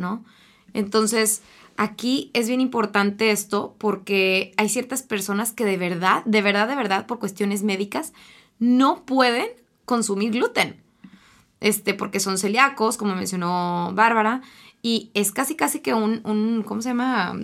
¿No? 0.01 0.25
Entonces, 0.73 1.41
aquí 1.77 2.29
es 2.33 2.47
bien 2.47 2.59
importante 2.59 3.31
esto 3.31 3.75
porque 3.77 4.53
hay 4.57 4.69
ciertas 4.69 5.03
personas 5.03 5.51
que 5.51 5.65
de 5.65 5.77
verdad, 5.77 6.23
de 6.25 6.41
verdad, 6.41 6.67
de 6.67 6.75
verdad, 6.75 7.05
por 7.05 7.19
cuestiones 7.19 7.63
médicas, 7.63 8.13
no 8.59 9.05
pueden 9.05 9.47
consumir 9.85 10.31
gluten. 10.31 10.81
Este, 11.59 11.93
porque 11.93 12.19
son 12.19 12.37
celíacos, 12.37 12.97
como 12.97 13.15
mencionó 13.15 13.91
Bárbara, 13.93 14.41
y 14.81 15.11
es 15.13 15.31
casi, 15.31 15.55
casi 15.55 15.79
que 15.79 15.93
un, 15.93 16.21
un 16.23 16.63
¿cómo 16.63 16.81
se 16.81 16.89
llama? 16.89 17.37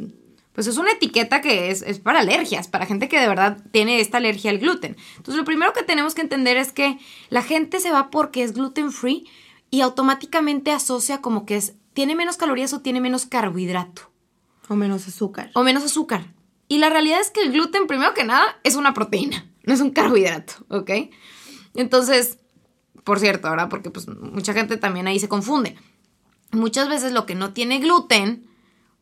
Pues 0.53 0.65
es 0.65 0.77
una 0.77 0.91
etiqueta 0.91 1.39
que 1.39 1.69
es, 1.69 1.83
es 1.83 1.99
para 1.99 2.19
alergias, 2.19 2.67
para 2.67 2.87
gente 2.87 3.09
que 3.09 3.19
de 3.19 3.27
verdad 3.27 3.63
tiene 3.71 3.99
esta 3.99 4.17
alergia 4.17 4.49
al 4.49 4.57
gluten. 4.57 4.97
Entonces, 5.17 5.35
lo 5.35 5.45
primero 5.45 5.71
que 5.71 5.83
tenemos 5.83 6.15
que 6.15 6.21
entender 6.21 6.57
es 6.57 6.71
que 6.71 6.97
la 7.29 7.43
gente 7.43 7.79
se 7.79 7.91
va 7.91 8.09
porque 8.09 8.41
es 8.41 8.53
gluten 8.53 8.91
free 8.91 9.27
y 9.69 9.81
automáticamente 9.81 10.71
asocia 10.71 11.21
como 11.21 11.45
que 11.45 11.57
es, 11.57 11.75
tiene 11.97 12.13
menos 12.13 12.37
calorías 12.37 12.73
o 12.73 12.81
tiene 12.81 13.01
menos 13.01 13.25
carbohidrato. 13.25 14.03
O 14.69 14.75
menos 14.75 15.07
azúcar. 15.07 15.49
O 15.55 15.63
menos 15.63 15.83
azúcar. 15.83 16.31
Y 16.67 16.77
la 16.77 16.91
realidad 16.91 17.19
es 17.19 17.31
que 17.31 17.41
el 17.41 17.51
gluten, 17.51 17.87
primero 17.87 18.13
que 18.13 18.23
nada, 18.23 18.59
es 18.63 18.75
una 18.75 18.93
proteína, 18.93 19.49
no 19.63 19.73
es 19.73 19.81
un 19.81 19.89
carbohidrato, 19.89 20.53
¿ok? 20.69 20.91
Entonces, 21.73 22.37
por 23.03 23.19
cierto, 23.19 23.47
ahora, 23.47 23.67
porque 23.67 23.89
pues 23.89 24.07
mucha 24.07 24.53
gente 24.53 24.77
también 24.77 25.07
ahí 25.07 25.17
se 25.17 25.27
confunde. 25.27 25.75
Muchas 26.51 26.87
veces 26.87 27.13
lo 27.13 27.25
que 27.25 27.33
no 27.33 27.53
tiene 27.53 27.79
gluten, 27.79 28.47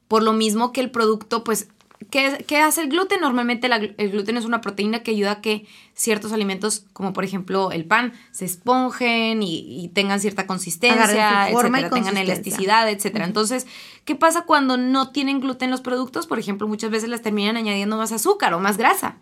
por 0.07 0.23
lo 0.23 0.31
mismo 0.31 0.71
que 0.71 0.79
el 0.79 0.89
producto, 0.89 1.43
pues, 1.43 1.67
¿qué, 2.09 2.57
hace 2.57 2.81
el 2.81 2.89
gluten? 2.89 3.21
Normalmente 3.21 3.67
el 3.97 4.11
gluten 4.11 4.37
es 4.37 4.45
una 4.45 4.61
proteína 4.61 5.03
que 5.03 5.11
ayuda 5.11 5.31
a 5.31 5.41
que 5.41 5.65
ciertos 5.93 6.31
alimentos, 6.31 6.85
como 6.93 7.13
por 7.13 7.23
ejemplo 7.23 7.71
el 7.71 7.85
pan, 7.85 8.13
se 8.31 8.45
esponjen 8.45 9.41
y, 9.43 9.89
tengan 9.93 10.19
cierta 10.19 10.47
consistencia, 10.47 11.49
etcétera, 11.49 11.89
tengan 11.89 12.17
elasticidad, 12.17 12.89
etcétera. 12.89 13.25
Entonces, 13.25 13.67
¿qué 14.03 14.15
pasa 14.15 14.41
cuando 14.41 14.77
no 14.77 15.11
tienen 15.11 15.39
gluten 15.39 15.71
los 15.71 15.81
productos? 15.81 16.27
Por 16.27 16.39
ejemplo, 16.39 16.67
muchas 16.67 16.91
veces 16.91 17.09
les 17.09 17.21
terminan 17.21 17.57
añadiendo 17.57 17.97
más 17.97 18.11
azúcar 18.11 18.53
o 18.53 18.59
más 18.59 18.77
grasa. 18.77 19.17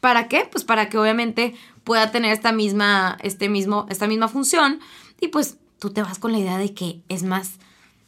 ¿Para 0.00 0.28
qué? 0.28 0.48
Pues 0.50 0.62
para 0.62 0.88
que 0.88 0.98
obviamente 0.98 1.54
pueda 1.82 2.12
tener 2.12 2.32
esta 2.32 2.52
misma, 2.52 3.18
este 3.22 3.48
mismo, 3.48 3.86
esta 3.90 4.06
misma 4.06 4.28
función 4.28 4.78
y 5.20 5.28
pues 5.28 5.56
tú 5.78 5.90
te 5.90 6.02
vas 6.02 6.18
con 6.18 6.32
la 6.32 6.38
idea 6.38 6.58
de 6.58 6.74
que 6.74 7.00
es 7.08 7.24
más 7.24 7.58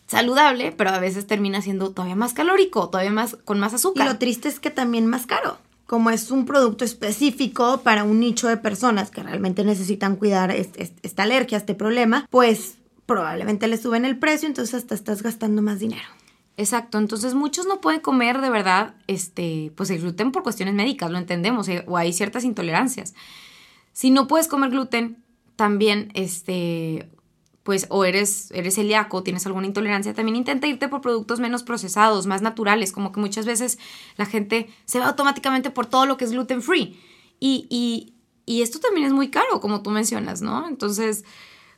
saludable, 0.07 0.73
pero 0.73 0.91
a 0.91 0.99
veces 0.99 1.27
termina 1.27 1.63
siendo 1.63 1.91
todavía 1.91 2.17
más 2.17 2.33
calórico, 2.33 2.89
todavía 2.89 3.13
más 3.13 3.37
con 3.45 3.59
más 3.59 3.75
azúcar. 3.75 4.07
Y 4.07 4.09
lo 4.09 4.19
triste 4.19 4.49
es 4.49 4.61
que 4.61 4.71
también 4.71 5.07
más 5.07 5.27
caro. 5.27 5.59
Como 5.87 6.11
es 6.11 6.31
un 6.31 6.47
producto 6.47 6.85
específico 6.85 7.81
para 7.83 8.05
un 8.05 8.19
nicho 8.19 8.49
de 8.49 8.57
personas 8.57 9.11
que 9.11 9.23
realmente 9.23 9.65
necesitan 9.65 10.17
cuidar 10.17 10.51
esta 10.51 11.23
alergia, 11.23 11.59
este 11.59 11.75
problema, 11.75 12.27
pues 12.31 12.77
probablemente 13.07 13.69
le 13.69 13.77
suben 13.77 14.05
el 14.05 14.19
precio, 14.19 14.49
entonces 14.49 14.75
hasta 14.75 14.95
estás 14.95 15.23
gastando 15.23 15.63
más 15.63 15.79
dinero. 15.79 16.09
Exacto, 16.57 16.99
entonces 16.99 17.35
muchos 17.35 17.67
no 17.67 17.81
pueden 17.81 18.01
comer 18.01 18.41
de 18.41 18.51
verdad 18.51 18.95
este, 19.07 19.73
pues 19.77 19.91
el 19.91 20.01
gluten 20.01 20.33
por 20.33 20.43
cuestiones 20.43 20.75
médicas, 20.75 21.11
lo 21.11 21.19
entendemos, 21.19 21.69
eh, 21.69 21.85
o 21.87 21.97
hay 21.97 22.13
ciertas 22.13 22.45
intolerancias. 22.45 23.15
Si 23.93 24.11
no 24.11 24.27
puedes 24.27 24.49
comer 24.49 24.71
gluten, 24.71 25.23
también 25.55 26.11
este, 26.15 27.09
pues 27.67 27.87
o 27.91 28.05
eres, 28.05 28.53
eres 28.53 28.77
celíaco, 28.77 29.25
tienes 29.25 29.45
alguna 29.45 29.67
intolerancia, 29.67 30.15
también 30.15 30.37
intenta 30.37 30.69
irte 30.69 30.87
por 30.87 31.01
productos 31.01 31.41
menos 31.41 31.65
procesados, 31.65 32.29
más 32.29 32.41
naturales, 32.41 32.93
como 32.93 33.11
que 33.11 33.19
muchas 33.19 33.45
veces 33.45 33.81
la 34.17 34.25
gente 34.25 34.69
se 34.85 35.01
va 35.01 35.07
automáticamente 35.09 35.71
por 35.71 35.87
todo 35.87 36.07
lo 36.07 36.17
que 36.17 36.27
es 36.27 36.31
gluten 36.31 36.63
free. 36.63 36.97
Y, 37.41 37.67
y, 37.69 38.15
y 38.47 38.63
esto 38.63 38.79
también 38.79 39.05
es 39.05 39.13
muy 39.13 39.31
caro, 39.31 39.61
como 39.61 39.83
tú 39.83 39.91
mencionas, 39.91 40.43
¿no? 40.43 40.69
Entonces, 40.69 41.25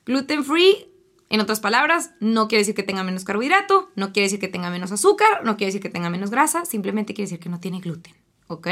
gluten 0.05 0.45
free, 0.45 0.93
en 1.31 1.41
otras 1.41 1.59
palabras, 1.59 2.11
no 2.21 2.49
quiere 2.49 2.61
decir 2.61 2.75
que 2.75 2.83
tenga 2.83 3.03
menos 3.03 3.25
carbohidrato, 3.25 3.89
no 3.97 4.13
quiere 4.13 4.27
decir 4.27 4.41
que 4.41 4.49
tenga 4.49 4.69
menos 4.69 4.93
azúcar, 4.93 5.43
no 5.43 5.57
quiere 5.57 5.69
decir 5.69 5.81
que 5.81 5.89
tenga 5.89 6.11
menos 6.11 6.31
grasa, 6.31 6.67
simplemente 6.67 7.15
quiere 7.15 7.31
decir 7.31 7.41
que 7.41 7.49
no 7.49 7.61
tiene 7.61 7.81
gluten, 7.81 8.15
¿ok? 8.49 8.69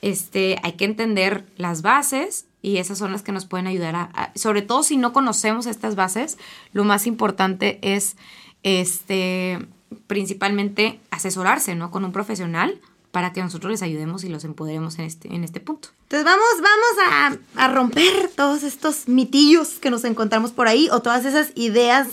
Este, 0.00 0.60
hay 0.62 0.74
que 0.74 0.84
entender 0.84 1.44
las 1.56 1.82
bases 1.82 2.46
y 2.62 2.78
esas 2.78 2.98
son 2.98 3.12
las 3.12 3.22
que 3.22 3.32
nos 3.32 3.46
pueden 3.46 3.66
ayudar 3.66 3.94
a, 3.96 4.32
sobre 4.34 4.62
todo 4.62 4.82
si 4.82 4.96
no 4.96 5.12
conocemos 5.12 5.66
estas 5.66 5.94
bases, 5.94 6.38
lo 6.72 6.84
más 6.84 7.06
importante 7.06 7.78
es 7.82 8.16
este 8.62 9.58
principalmente 10.06 11.00
asesorarse, 11.10 11.74
¿no? 11.74 11.90
Con 11.90 12.04
un 12.04 12.12
profesional 12.12 12.80
para 13.10 13.32
que 13.32 13.42
nosotros 13.42 13.72
les 13.72 13.82
ayudemos 13.82 14.22
y 14.22 14.28
los 14.28 14.44
empoderemos 14.44 14.98
en 14.98 15.04
este, 15.04 15.34
en 15.34 15.42
este 15.42 15.58
punto. 15.58 15.88
Entonces 16.04 16.24
vamos, 16.24 16.46
vamos 16.56 17.38
a, 17.56 17.64
a 17.64 17.68
romper 17.68 18.30
todos 18.36 18.62
estos 18.62 19.08
mitillos 19.08 19.80
que 19.80 19.90
nos 19.90 20.04
encontramos 20.04 20.52
por 20.52 20.68
ahí 20.68 20.88
o 20.92 21.00
todas 21.00 21.24
esas 21.24 21.50
ideas 21.56 22.08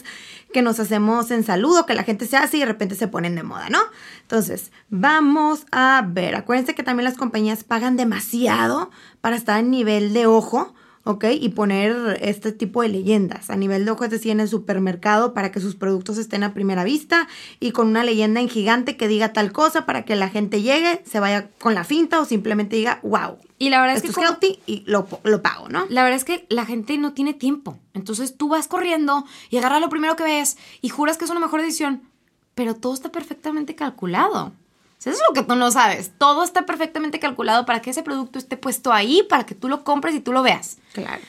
que 0.54 0.62
nos 0.62 0.80
hacemos 0.80 1.30
en 1.32 1.44
salud 1.44 1.78
o 1.78 1.86
que 1.86 1.94
la 1.94 2.04
gente 2.04 2.26
se 2.26 2.38
hace 2.38 2.58
y 2.58 2.60
de 2.62 2.66
repente 2.66 2.96
se 2.96 3.08
ponen 3.08 3.36
de 3.36 3.44
moda, 3.44 3.70
¿no? 3.70 3.80
Entonces, 4.22 4.72
vamos 4.90 5.66
a 5.72 6.04
ver. 6.08 6.36
Acuérdense 6.36 6.76
que 6.76 6.84
también 6.84 7.06
las 7.06 7.18
compañías 7.18 7.64
pagan 7.64 7.98
demasiado 7.98 8.90
para 9.22 9.36
estar 9.36 9.60
en 9.60 9.72
nivel 9.72 10.14
de 10.14 10.26
ojo. 10.28 10.74
¿Ok? 11.08 11.26
Y 11.40 11.50
poner 11.50 12.20
este 12.22 12.52
tipo 12.52 12.82
de 12.82 12.90
leyendas 12.90 13.50
a 13.50 13.56
nivel 13.56 13.86
de 13.86 13.92
ojo, 13.92 14.04
es 14.04 14.12
decir, 14.12 14.32
en 14.32 14.42
el 14.42 14.50
supermercado 14.50 15.34
para 15.34 15.52
que 15.52 15.62
sus 15.62 15.76
productos 15.76 16.18
estén 16.18 16.44
a 16.44 16.54
primera 16.54 16.84
vista 16.84 17.30
y 17.62 17.72
con 17.72 17.88
una 17.88 18.04
leyenda 18.04 18.42
en 18.42 18.50
gigante 18.50 18.98
que 18.98 19.08
diga 19.08 19.32
tal 19.32 19.54
cosa 19.54 19.86
para 19.86 20.04
que 20.04 20.18
la 20.18 20.28
gente 20.28 20.62
llegue, 20.62 21.02
se 21.06 21.22
vaya 21.22 21.50
con 21.60 21.74
la 21.74 21.86
finta 21.86 22.20
o 22.20 22.26
simplemente 22.26 22.76
diga, 22.76 23.00
wow. 23.04 23.38
Y 23.58 23.70
la 23.70 23.80
verdad 23.80 23.96
es 23.96 24.04
que 24.04 24.10
es 24.10 24.18
healthy 24.18 24.60
y 24.66 24.84
lo, 24.86 25.08
lo, 25.24 25.42
pago, 25.42 25.70
¿no? 25.70 25.86
La 25.90 26.04
verdad 26.04 26.18
es 26.18 26.26
que 26.26 26.46
la 26.50 26.66
gente 26.66 26.98
no 26.98 27.14
tiene 27.14 27.34
tiempo. 27.34 27.80
Entonces 27.94 28.38
tú 28.38 28.50
vas 28.50 28.68
corriendo 28.68 29.26
y 29.50 29.58
agarras 29.58 29.82
lo 29.82 29.90
primero 29.90 30.16
que 30.16 30.24
ves 30.24 30.58
y 30.82 30.90
juras 30.90 31.18
que 31.18 31.26
es 31.26 31.32
una 31.32 31.40
mejor 31.40 31.62
decisión, 31.62 32.02
pero 32.54 32.76
todo 32.76 32.94
está 32.94 33.12
perfectamente 33.12 33.76
calculado. 33.76 34.52
Eso 35.00 35.12
es 35.12 35.20
lo 35.28 35.34
que 35.34 35.44
tú 35.44 35.56
no 35.56 35.72
sabes. 35.72 36.12
Todo 36.18 36.44
está 36.44 36.66
perfectamente 36.66 37.20
calculado 37.20 37.66
para 37.66 37.82
que 37.82 37.92
ese 37.92 38.04
producto 38.04 38.40
esté 38.40 38.58
puesto 38.58 38.92
ahí, 38.92 39.24
para 39.30 39.46
que 39.46 39.56
tú 39.56 39.70
lo 39.70 39.84
compres 39.84 40.16
y 40.16 40.20
tú 40.20 40.34
lo 40.34 40.44
veas. 40.44 40.78
Claro. 40.94 41.22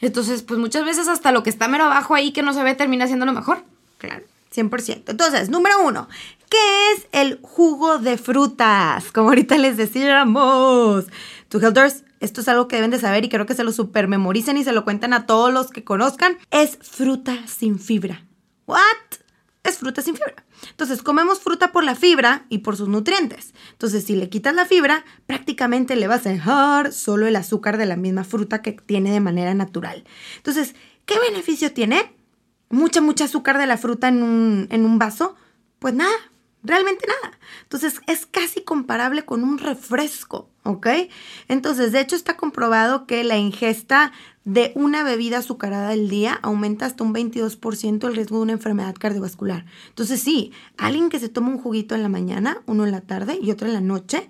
Entonces, 0.00 0.42
pues 0.42 0.58
muchas 0.58 0.84
veces 0.84 1.08
hasta 1.08 1.32
lo 1.32 1.42
que 1.42 1.50
está 1.50 1.68
mero 1.68 1.84
abajo 1.84 2.14
ahí 2.14 2.32
que 2.32 2.42
no 2.42 2.52
se 2.52 2.62
ve 2.62 2.74
termina 2.74 3.06
siendo 3.06 3.24
lo 3.24 3.32
mejor. 3.32 3.64
Claro. 3.98 4.24
100%. 4.54 5.04
Entonces, 5.06 5.48
número 5.48 5.82
uno, 5.82 6.08
¿qué 6.50 6.92
es 6.92 7.06
el 7.12 7.38
jugo 7.40 7.98
de 7.98 8.18
frutas? 8.18 9.10
Como 9.12 9.28
ahorita 9.28 9.56
les 9.56 9.76
decíamos. 9.76 11.06
Tu 11.48 11.58
Healthers, 11.58 12.04
esto 12.20 12.40
es 12.40 12.48
algo 12.48 12.68
que 12.68 12.76
deben 12.76 12.90
de 12.90 12.98
saber 12.98 13.24
y 13.24 13.28
creo 13.28 13.46
que 13.46 13.54
se 13.54 13.64
lo 13.64 13.72
super 13.72 14.08
memoricen 14.08 14.56
y 14.56 14.64
se 14.64 14.72
lo 14.72 14.84
cuentan 14.84 15.12
a 15.12 15.26
todos 15.26 15.52
los 15.52 15.70
que 15.70 15.84
conozcan. 15.84 16.36
Es 16.50 16.78
fruta 16.82 17.46
sin 17.46 17.78
fibra. 17.78 18.24
¿What? 18.66 19.21
Es 19.64 19.78
fruta 19.78 20.02
sin 20.02 20.16
fibra. 20.16 20.44
Entonces, 20.70 21.02
comemos 21.02 21.40
fruta 21.40 21.70
por 21.70 21.84
la 21.84 21.94
fibra 21.94 22.46
y 22.48 22.58
por 22.58 22.76
sus 22.76 22.88
nutrientes. 22.88 23.54
Entonces, 23.70 24.04
si 24.04 24.16
le 24.16 24.28
quitas 24.28 24.54
la 24.54 24.66
fibra, 24.66 25.04
prácticamente 25.26 25.94
le 25.94 26.08
vas 26.08 26.26
a 26.26 26.30
dejar 26.30 26.92
solo 26.92 27.26
el 27.26 27.36
azúcar 27.36 27.78
de 27.78 27.86
la 27.86 27.96
misma 27.96 28.24
fruta 28.24 28.60
que 28.60 28.72
tiene 28.72 29.12
de 29.12 29.20
manera 29.20 29.54
natural. 29.54 30.04
Entonces, 30.36 30.74
¿qué 31.06 31.18
beneficio 31.20 31.72
tiene? 31.72 32.16
Mucha, 32.70 33.00
mucha 33.00 33.26
azúcar 33.26 33.58
de 33.58 33.66
la 33.66 33.78
fruta 33.78 34.08
en 34.08 34.22
un, 34.22 34.66
en 34.70 34.84
un 34.84 34.98
vaso. 34.98 35.36
Pues 35.78 35.94
nada, 35.94 36.14
realmente 36.62 37.06
nada. 37.06 37.38
Entonces, 37.62 38.00
es 38.06 38.26
casi 38.26 38.62
comparable 38.62 39.24
con 39.24 39.44
un 39.44 39.58
refresco, 39.58 40.48
¿ok? 40.62 40.86
Entonces, 41.48 41.92
de 41.92 42.00
hecho, 42.00 42.16
está 42.16 42.36
comprobado 42.36 43.06
que 43.06 43.24
la 43.24 43.36
ingesta 43.36 44.12
de 44.44 44.72
una 44.74 45.04
bebida 45.04 45.38
azucarada 45.38 45.90
al 45.90 46.08
día 46.08 46.38
aumenta 46.42 46.86
hasta 46.86 47.04
un 47.04 47.14
22% 47.14 48.08
el 48.08 48.14
riesgo 48.16 48.38
de 48.38 48.42
una 48.42 48.52
enfermedad 48.52 48.94
cardiovascular. 48.98 49.66
Entonces 49.88 50.20
sí, 50.20 50.52
alguien 50.76 51.10
que 51.10 51.20
se 51.20 51.28
toma 51.28 51.50
un 51.50 51.58
juguito 51.58 51.94
en 51.94 52.02
la 52.02 52.08
mañana, 52.08 52.60
uno 52.66 52.84
en 52.84 52.90
la 52.90 53.02
tarde 53.02 53.38
y 53.40 53.50
otro 53.52 53.68
en 53.68 53.74
la 53.74 53.80
noche, 53.80 54.28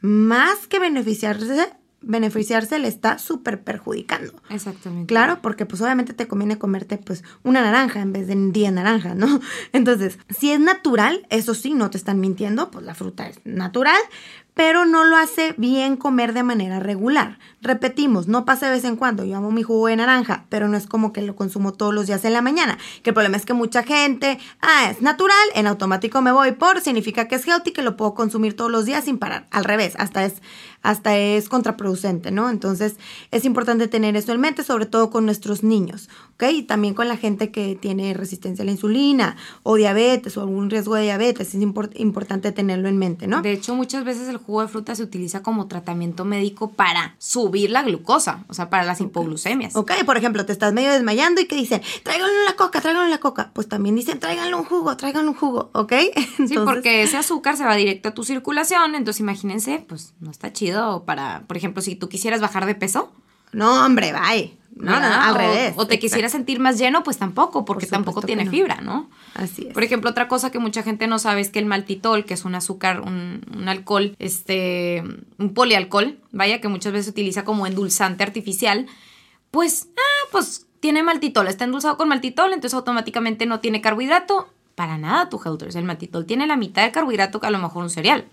más 0.00 0.66
que 0.66 0.80
beneficiarse, 0.80 1.72
beneficiarse 2.02 2.78
le 2.78 2.88
está 2.88 3.18
súper 3.18 3.62
perjudicando. 3.62 4.32
Exactamente. 4.50 5.06
Claro, 5.06 5.40
porque 5.42 5.66
pues 5.66 5.80
obviamente 5.82 6.12
te 6.12 6.28
conviene 6.28 6.58
comerte 6.58 6.98
pues 6.98 7.24
una 7.42 7.62
naranja 7.62 8.00
en 8.00 8.12
vez 8.12 8.26
de 8.26 8.34
10 8.36 8.72
naranjas, 8.72 9.16
¿no? 9.16 9.40
Entonces, 9.72 10.18
si 10.30 10.50
es 10.50 10.60
natural, 10.60 11.26
eso 11.30 11.54
sí, 11.54 11.74
no 11.74 11.90
te 11.90 11.98
están 11.98 12.20
mintiendo, 12.20 12.70
pues 12.70 12.84
la 12.84 12.94
fruta 12.94 13.28
es 13.28 13.40
natural, 13.44 14.00
pero 14.54 14.84
no 14.84 15.04
lo 15.04 15.16
hace 15.16 15.54
bien 15.56 15.96
comer 15.96 16.34
de 16.34 16.42
manera 16.42 16.78
regular. 16.78 17.38
Repetimos, 17.62 18.28
no 18.28 18.44
pasa 18.44 18.66
de 18.66 18.72
vez 18.72 18.84
en 18.84 18.96
cuando. 18.96 19.24
Yo 19.24 19.36
amo 19.36 19.50
mi 19.50 19.62
jugo 19.62 19.86
de 19.86 19.96
naranja, 19.96 20.44
pero 20.50 20.68
no 20.68 20.76
es 20.76 20.86
como 20.86 21.12
que 21.12 21.22
lo 21.22 21.36
consumo 21.36 21.72
todos 21.72 21.94
los 21.94 22.06
días 22.06 22.24
en 22.24 22.34
la 22.34 22.42
mañana. 22.42 22.76
Que 23.02 23.10
el 23.10 23.14
problema 23.14 23.36
es 23.36 23.46
que 23.46 23.54
mucha 23.54 23.82
gente, 23.82 24.38
ah, 24.60 24.90
es 24.90 25.00
natural, 25.00 25.36
en 25.54 25.66
automático 25.66 26.20
me 26.20 26.32
voy 26.32 26.52
por, 26.52 26.80
significa 26.80 27.28
que 27.28 27.36
es 27.36 27.46
healthy, 27.46 27.72
que 27.72 27.82
lo 27.82 27.96
puedo 27.96 28.14
consumir 28.14 28.54
todos 28.54 28.70
los 28.70 28.84
días 28.84 29.04
sin 29.04 29.18
parar. 29.18 29.46
Al 29.50 29.64
revés, 29.64 29.94
hasta 29.98 30.24
es 30.24 30.42
hasta 30.82 31.16
es 31.16 31.48
contraproducente, 31.48 32.30
¿no? 32.30 32.50
Entonces 32.50 32.96
es 33.30 33.44
importante 33.44 33.88
tener 33.88 34.16
eso 34.16 34.32
en 34.32 34.40
mente, 34.40 34.64
sobre 34.64 34.86
todo 34.86 35.10
con 35.10 35.24
nuestros 35.24 35.62
niños, 35.62 36.08
¿ok? 36.34 36.44
Y 36.52 36.62
también 36.62 36.94
con 36.94 37.08
la 37.08 37.16
gente 37.16 37.50
que 37.50 37.76
tiene 37.80 38.14
resistencia 38.14 38.62
a 38.62 38.66
la 38.66 38.72
insulina 38.72 39.36
o 39.62 39.76
diabetes 39.76 40.36
o 40.36 40.40
algún 40.40 40.70
riesgo 40.70 40.96
de 40.96 41.02
diabetes, 41.02 41.54
es 41.54 41.62
importante 41.96 42.52
tenerlo 42.52 42.88
en 42.88 42.98
mente, 42.98 43.26
¿no? 43.26 43.42
De 43.42 43.52
hecho, 43.52 43.74
muchas 43.74 44.04
veces 44.04 44.28
el 44.28 44.38
jugo 44.38 44.62
de 44.62 44.68
fruta 44.68 44.94
se 44.94 45.02
utiliza 45.02 45.42
como 45.42 45.68
tratamiento 45.68 46.24
médico 46.24 46.72
para 46.72 47.14
subir 47.18 47.70
la 47.70 47.82
glucosa, 47.82 48.44
o 48.48 48.54
sea, 48.54 48.68
para 48.68 48.84
las 48.84 49.00
hipoglucemias. 49.00 49.76
Ok, 49.76 49.92
por 50.04 50.16
ejemplo, 50.16 50.44
te 50.44 50.52
estás 50.52 50.72
medio 50.72 50.92
desmayando 50.92 51.40
y 51.40 51.46
que 51.46 51.56
dicen, 51.56 51.80
tráiganle 52.02 52.44
la 52.44 52.56
coca, 52.56 52.80
tráiganle 52.80 53.10
la 53.10 53.18
coca. 53.18 53.50
Pues 53.52 53.68
también 53.68 53.94
dicen, 53.94 54.18
tráiganle 54.18 54.54
un 54.54 54.64
jugo, 54.64 54.96
tráiganle 54.96 55.30
un 55.30 55.36
jugo, 55.36 55.70
¿ok? 55.72 55.92
Sí, 56.52 56.56
porque 56.64 57.02
ese 57.02 57.16
azúcar 57.16 57.56
se 57.56 57.64
va 57.64 57.76
directo 57.76 58.08
a 58.08 58.14
tu 58.14 58.24
circulación, 58.24 58.94
entonces 58.94 59.20
imagínense, 59.20 59.84
pues 59.88 60.14
no 60.20 60.30
está 60.30 60.52
chido 60.52 60.71
para, 61.06 61.44
por 61.46 61.56
ejemplo, 61.56 61.82
si 61.82 61.96
tú 61.96 62.08
quisieras 62.08 62.40
bajar 62.40 62.66
de 62.66 62.74
peso. 62.74 63.12
No, 63.52 63.84
hombre, 63.84 64.12
bye. 64.12 64.56
No, 64.74 64.98
no, 64.98 65.06
al 65.06 65.34
revés. 65.34 65.74
O 65.76 65.86
te 65.86 65.98
quisieras 65.98 66.32
sentir 66.32 66.58
más 66.58 66.78
lleno, 66.78 67.02
pues 67.02 67.18
tampoco, 67.18 67.64
porque 67.64 67.86
tampoco 67.86 68.22
tiene 68.22 68.48
fibra, 68.48 68.80
¿no? 68.80 69.10
Así 69.34 69.66
es. 69.68 69.74
Por 69.74 69.82
ejemplo, 69.82 70.10
otra 70.10 70.28
cosa 70.28 70.50
que 70.50 70.58
mucha 70.58 70.82
gente 70.82 71.06
no 71.06 71.18
sabe 71.18 71.42
es 71.42 71.50
que 71.50 71.58
el 71.58 71.66
maltitol, 71.66 72.24
que 72.24 72.34
es 72.34 72.44
un 72.46 72.54
azúcar, 72.54 73.02
un, 73.02 73.44
un 73.54 73.68
alcohol, 73.68 74.16
este, 74.18 75.02
un 75.38 75.52
polialcohol, 75.52 76.18
vaya, 76.30 76.60
que 76.60 76.68
muchas 76.68 76.92
veces 76.92 77.06
se 77.06 77.10
utiliza 77.10 77.44
como 77.44 77.66
endulzante 77.66 78.22
artificial, 78.22 78.86
pues, 79.50 79.88
ah, 79.96 80.28
pues 80.32 80.66
tiene 80.80 81.02
maltitol, 81.02 81.46
está 81.46 81.64
endulzado 81.64 81.96
con 81.96 82.08
maltitol, 82.08 82.52
entonces 82.52 82.74
automáticamente 82.74 83.46
no 83.46 83.60
tiene 83.60 83.80
carbohidrato. 83.80 84.48
Para 84.74 84.96
nada, 84.96 85.28
tu 85.28 85.38
Helters. 85.44 85.76
El 85.76 85.84
maltitol 85.84 86.24
tiene 86.24 86.46
la 86.46 86.56
mitad 86.56 86.82
de 86.82 86.92
carbohidrato 86.92 87.40
que 87.40 87.46
a 87.46 87.50
lo 87.50 87.58
mejor 87.58 87.84
un 87.84 87.90
cereal. 87.90 88.24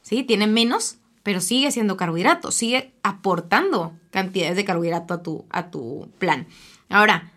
¿Sí? 0.00 0.22
Tiene 0.24 0.46
menos, 0.46 0.96
pero 1.22 1.40
sigue 1.40 1.70
siendo 1.70 1.96
carbohidrato, 1.96 2.50
sigue 2.50 2.92
aportando 3.02 3.92
cantidades 4.10 4.56
de 4.56 4.64
carbohidrato 4.64 5.14
a 5.14 5.22
tu, 5.22 5.44
a 5.50 5.70
tu 5.70 6.08
plan. 6.18 6.46
Ahora, 6.88 7.32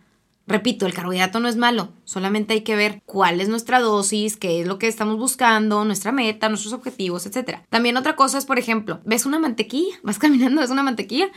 repito, 0.48 0.86
el 0.86 0.94
carbohidrato 0.94 1.39
no 1.39 1.48
es 1.48 1.56
malo, 1.56 1.89
solamente 2.04 2.54
hay 2.54 2.62
que 2.62 2.75
ver 2.75 3.01
cuál 3.06 3.42
es 3.42 3.50
nuestra 3.50 3.80
dosis, 3.80 4.38
qué 4.38 4.62
es 4.62 4.68
lo 4.68 4.80
que 4.80 4.88
estamos 4.88 5.18
buscando, 5.18 5.86
nuestra 5.86 6.12
meta, 6.12 6.50
nuestros 6.50 6.74
objetivos, 6.74 7.25
etc. 7.25 7.60
También 7.70 7.98
otra 7.98 8.15
cosa 8.15 8.38
es, 8.38 8.46
por 8.46 8.60
ejemplo, 8.60 9.00
ves 9.06 9.25
una 9.25 9.39
mantequilla, 9.39 9.96
vas 10.04 10.20
caminando, 10.20 10.62
ves 10.62 10.72
una 10.72 10.84
mantequilla 10.84 11.30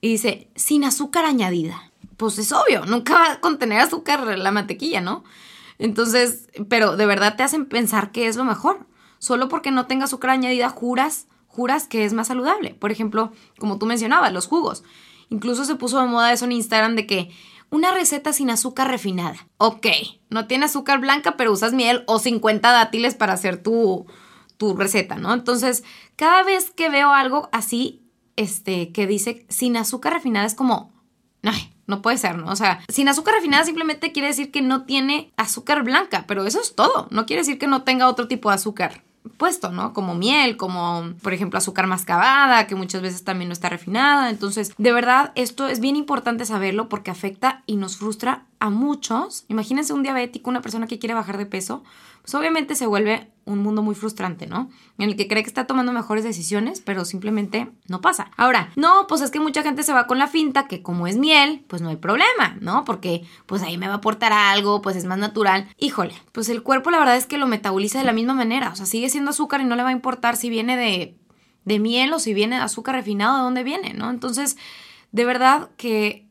y 0.00 0.08
dice, 0.08 0.48
sin 0.54 0.84
azúcar 0.84 1.24
añadida. 1.24 1.92
Pues 2.16 2.38
es 2.38 2.50
obvio, 2.52 2.86
nunca 2.86 3.14
va 3.14 3.32
a 3.32 3.40
contener 3.40 3.80
azúcar 3.80 4.38
la 4.38 4.50
mantequilla, 4.50 5.02
¿no? 5.02 5.24
Entonces, 5.78 6.48
pero 6.70 6.96
de 6.96 7.04
verdad 7.04 7.36
te 7.36 7.42
hacen 7.42 7.66
pensar 7.66 8.10
que 8.10 8.26
es 8.26 8.36
lo 8.36 8.44
mejor. 8.44 8.86
Solo 9.18 9.48
porque 9.48 9.70
no 9.70 9.86
tenga 9.86 10.04
azúcar 10.04 10.30
añadida, 10.30 10.70
juras 10.70 11.26
juras 11.56 11.88
que 11.88 12.04
es 12.04 12.12
más 12.12 12.28
saludable. 12.28 12.74
Por 12.74 12.92
ejemplo, 12.92 13.32
como 13.58 13.78
tú 13.78 13.86
mencionabas, 13.86 14.32
los 14.32 14.46
jugos. 14.46 14.84
Incluso 15.30 15.64
se 15.64 15.74
puso 15.74 15.98
de 16.00 16.06
moda 16.06 16.32
eso 16.32 16.44
en 16.44 16.52
Instagram 16.52 16.94
de 16.94 17.06
que 17.06 17.30
una 17.70 17.92
receta 17.92 18.34
sin 18.34 18.50
azúcar 18.50 18.88
refinada. 18.88 19.48
Ok, 19.56 19.86
no 20.28 20.46
tiene 20.46 20.66
azúcar 20.66 21.00
blanca, 21.00 21.36
pero 21.36 21.52
usas 21.52 21.72
miel 21.72 22.04
o 22.06 22.18
50 22.18 22.70
dátiles 22.70 23.14
para 23.14 23.32
hacer 23.32 23.62
tu, 23.62 24.06
tu 24.58 24.76
receta, 24.76 25.16
¿no? 25.16 25.32
Entonces, 25.32 25.82
cada 26.14 26.42
vez 26.44 26.70
que 26.70 26.90
veo 26.90 27.12
algo 27.12 27.48
así, 27.52 28.04
este, 28.36 28.92
que 28.92 29.06
dice 29.06 29.46
sin 29.48 29.78
azúcar 29.78 30.12
refinada, 30.12 30.46
es 30.46 30.54
como, 30.54 30.92
no 31.86 32.02
puede 32.02 32.18
ser, 32.18 32.36
¿no? 32.36 32.50
O 32.50 32.56
sea, 32.56 32.80
sin 32.88 33.08
azúcar 33.08 33.34
refinada 33.34 33.64
simplemente 33.64 34.12
quiere 34.12 34.28
decir 34.28 34.50
que 34.50 34.62
no 34.62 34.84
tiene 34.84 35.32
azúcar 35.36 35.82
blanca, 35.84 36.24
pero 36.26 36.44
eso 36.44 36.60
es 36.60 36.74
todo. 36.74 37.08
No 37.10 37.26
quiere 37.26 37.42
decir 37.42 37.58
que 37.58 37.66
no 37.66 37.82
tenga 37.82 38.08
otro 38.08 38.28
tipo 38.28 38.48
de 38.48 38.56
azúcar 38.56 39.05
puesto, 39.36 39.70
¿no? 39.70 39.92
Como 39.92 40.14
miel, 40.14 40.56
como 40.56 41.12
por 41.22 41.32
ejemplo 41.32 41.58
azúcar 41.58 41.86
mascabada, 41.86 42.66
que 42.66 42.74
muchas 42.74 43.02
veces 43.02 43.24
también 43.24 43.48
no 43.48 43.52
está 43.52 43.68
refinada. 43.68 44.30
Entonces, 44.30 44.72
de 44.78 44.92
verdad, 44.92 45.32
esto 45.34 45.68
es 45.68 45.80
bien 45.80 45.96
importante 45.96 46.44
saberlo 46.44 46.88
porque 46.88 47.10
afecta 47.10 47.62
y 47.66 47.76
nos 47.76 47.96
frustra 47.96 48.44
a 48.66 48.70
muchos. 48.70 49.44
Imagínense 49.48 49.92
un 49.92 50.02
diabético, 50.02 50.50
una 50.50 50.62
persona 50.62 50.86
que 50.86 50.98
quiere 50.98 51.14
bajar 51.14 51.38
de 51.38 51.46
peso, 51.46 51.82
pues 52.22 52.34
obviamente 52.34 52.74
se 52.74 52.86
vuelve 52.86 53.30
un 53.44 53.60
mundo 53.60 53.82
muy 53.82 53.94
frustrante, 53.94 54.48
¿no? 54.48 54.68
En 54.98 55.08
el 55.08 55.16
que 55.16 55.28
cree 55.28 55.44
que 55.44 55.48
está 55.48 55.68
tomando 55.68 55.92
mejores 55.92 56.24
decisiones, 56.24 56.80
pero 56.80 57.04
simplemente 57.04 57.70
no 57.86 58.00
pasa. 58.00 58.32
Ahora, 58.36 58.72
no, 58.74 59.06
pues 59.06 59.20
es 59.20 59.30
que 59.30 59.38
mucha 59.38 59.62
gente 59.62 59.84
se 59.84 59.92
va 59.92 60.08
con 60.08 60.18
la 60.18 60.26
finta 60.26 60.66
que 60.66 60.82
como 60.82 61.06
es 61.06 61.16
miel, 61.16 61.64
pues 61.68 61.82
no 61.82 61.88
hay 61.88 61.96
problema, 61.96 62.56
¿no? 62.60 62.84
Porque 62.84 63.22
pues 63.46 63.62
ahí 63.62 63.78
me 63.78 63.86
va 63.86 63.94
a 63.94 63.96
aportar 63.98 64.32
algo, 64.32 64.82
pues 64.82 64.96
es 64.96 65.04
más 65.04 65.18
natural. 65.18 65.68
Híjole, 65.78 66.14
pues 66.32 66.48
el 66.48 66.64
cuerpo 66.64 66.90
la 66.90 66.98
verdad 66.98 67.16
es 67.16 67.26
que 67.26 67.38
lo 67.38 67.46
metaboliza 67.46 68.00
de 68.00 68.04
la 68.04 68.12
misma 68.12 68.34
manera, 68.34 68.70
o 68.70 68.76
sea, 68.76 68.86
sigue 68.86 69.08
siendo 69.08 69.30
azúcar 69.30 69.60
y 69.60 69.64
no 69.64 69.76
le 69.76 69.84
va 69.84 69.90
a 69.90 69.92
importar 69.92 70.36
si 70.36 70.50
viene 70.50 70.76
de, 70.76 71.16
de 71.64 71.78
miel 71.78 72.12
o 72.12 72.18
si 72.18 72.34
viene 72.34 72.56
de 72.56 72.62
azúcar 72.62 72.96
refinado, 72.96 73.36
de 73.36 73.42
dónde 73.44 73.62
viene, 73.62 73.94
¿no? 73.94 74.10
Entonces, 74.10 74.56
de 75.12 75.24
verdad 75.24 75.70
que 75.76 76.25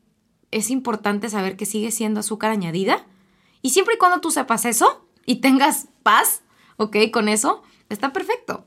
es 0.50 0.70
importante 0.70 1.28
saber 1.28 1.56
que 1.56 1.66
sigue 1.66 1.90
siendo 1.90 2.20
azúcar 2.20 2.50
añadida 2.50 3.04
y 3.62 3.70
siempre 3.70 3.94
y 3.94 3.98
cuando 3.98 4.20
tú 4.20 4.30
sepas 4.30 4.64
eso 4.64 5.06
y 5.24 5.36
tengas 5.36 5.88
paz 6.02 6.42
¿ok? 6.76 6.96
Con 7.12 7.28
eso 7.28 7.62
está 7.88 8.12
perfecto, 8.12 8.66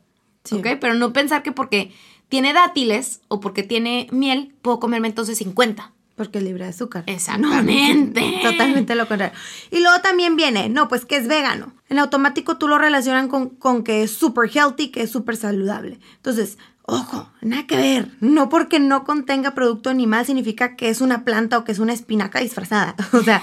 ¿ok? 0.51 0.67
Pero 0.79 0.93
no 0.93 1.13
pensar 1.13 1.43
que 1.43 1.51
porque 1.51 1.91
tiene 2.27 2.53
dátiles 2.53 3.21
o 3.27 3.39
porque 3.39 3.63
tiene 3.63 4.07
miel, 4.11 4.55
puedo 4.61 4.79
comerme 4.79 5.07
entonces 5.07 5.37
50. 5.37 5.93
Porque 6.15 6.39
es 6.39 6.43
libre 6.43 6.65
de 6.65 6.71
azúcar. 6.71 7.05
Exactamente. 7.07 8.39
totalmente 8.43 8.93
lo 8.93 9.07
contrario. 9.07 9.37
Y 9.71 9.79
luego 9.79 10.01
también 10.01 10.35
viene, 10.35 10.67
no, 10.67 10.89
pues 10.89 11.05
que 11.05 11.15
es 11.15 11.29
vegano. 11.29 11.71
En 11.87 11.97
automático 11.97 12.57
tú 12.57 12.67
lo 12.67 12.77
relacionan 12.77 13.29
con, 13.29 13.47
con 13.47 13.85
que 13.85 14.03
es 14.03 14.11
súper 14.11 14.49
healthy, 14.53 14.89
que 14.89 15.03
es 15.03 15.11
súper 15.11 15.37
saludable. 15.37 15.97
Entonces, 16.17 16.57
Ojo, 16.91 17.29
nada 17.41 17.67
que 17.67 17.77
ver. 17.77 18.09
No 18.19 18.49
porque 18.49 18.79
no 18.79 19.03
contenga 19.03 19.53
producto 19.53 19.91
animal 19.91 20.25
significa 20.25 20.75
que 20.75 20.89
es 20.89 21.01
una 21.01 21.23
planta 21.23 21.59
o 21.59 21.63
que 21.63 21.71
es 21.71 21.77
una 21.77 21.93
espinaca 21.93 22.39
disfrazada. 22.39 22.95
O 23.13 23.21
sea, 23.21 23.41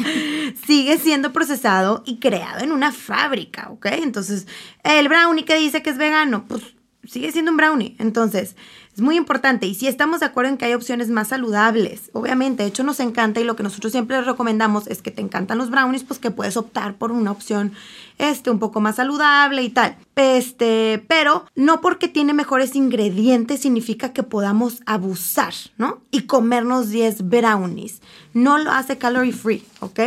sigue 0.67 0.99
siendo 0.99 1.33
procesado 1.33 2.03
y 2.07 2.19
creado 2.19 2.65
en 2.65 2.73
una 2.73 2.91
fábrica, 2.91 3.69
¿ok? 3.71 3.87
Entonces, 4.03 4.49
el 4.83 5.09
brownie 5.09 5.45
que 5.45 5.57
dice 5.57 5.83
que 5.83 5.91
es 5.91 5.99
vegano, 5.99 6.47
pues 6.49 6.63
sigue 7.05 7.31
siendo 7.31 7.53
un 7.53 7.57
brownie. 7.57 7.95
Entonces, 7.99 8.57
es 8.97 9.03
muy 9.03 9.17
importante. 9.17 9.67
Y 9.67 9.75
si 9.75 9.89
estamos 9.89 10.21
de 10.21 10.27
acuerdo 10.27 10.51
en 10.51 10.57
que 10.57 10.65
hay 10.65 10.73
opciones 10.73 11.11
más 11.11 11.29
saludables, 11.29 12.11
obviamente, 12.15 12.63
de 12.63 12.71
hecho 12.71 12.83
nos 12.83 12.99
encanta 12.99 13.41
y 13.41 13.45
lo 13.45 13.55
que 13.55 13.63
nosotros 13.63 13.93
siempre 13.93 14.23
recomendamos 14.23 14.87
es 14.87 15.03
que 15.03 15.11
te 15.11 15.21
encantan 15.21 15.59
los 15.59 15.71
brownies, 15.71 16.03
pues 16.03 16.19
que 16.19 16.31
puedes 16.31 16.57
optar 16.57 16.95
por 16.95 17.13
una 17.13 17.31
opción 17.31 17.73
este, 18.17 18.51
un 18.51 18.59
poco 18.59 18.81
más 18.81 18.97
saludable 18.97 19.63
y 19.63 19.69
tal. 19.69 19.97
Este, 20.17 21.05
pero 21.09 21.45
no 21.55 21.83
porque 21.83 22.09
tiene 22.09 22.33
mejores 22.33 22.75
ingredientes 22.75 23.61
significa 23.61 24.15
que 24.15 24.23
podamos 24.23 24.81
abusar, 24.87 25.53
¿no? 25.77 26.01
Y 26.11 26.23
comernos 26.23 26.89
10 26.89 27.29
brownies. 27.29 28.01
No 28.33 28.57
lo 28.57 28.71
hace 28.71 28.97
calorie 28.97 29.33
free, 29.35 29.63
¿ok? 29.81 30.01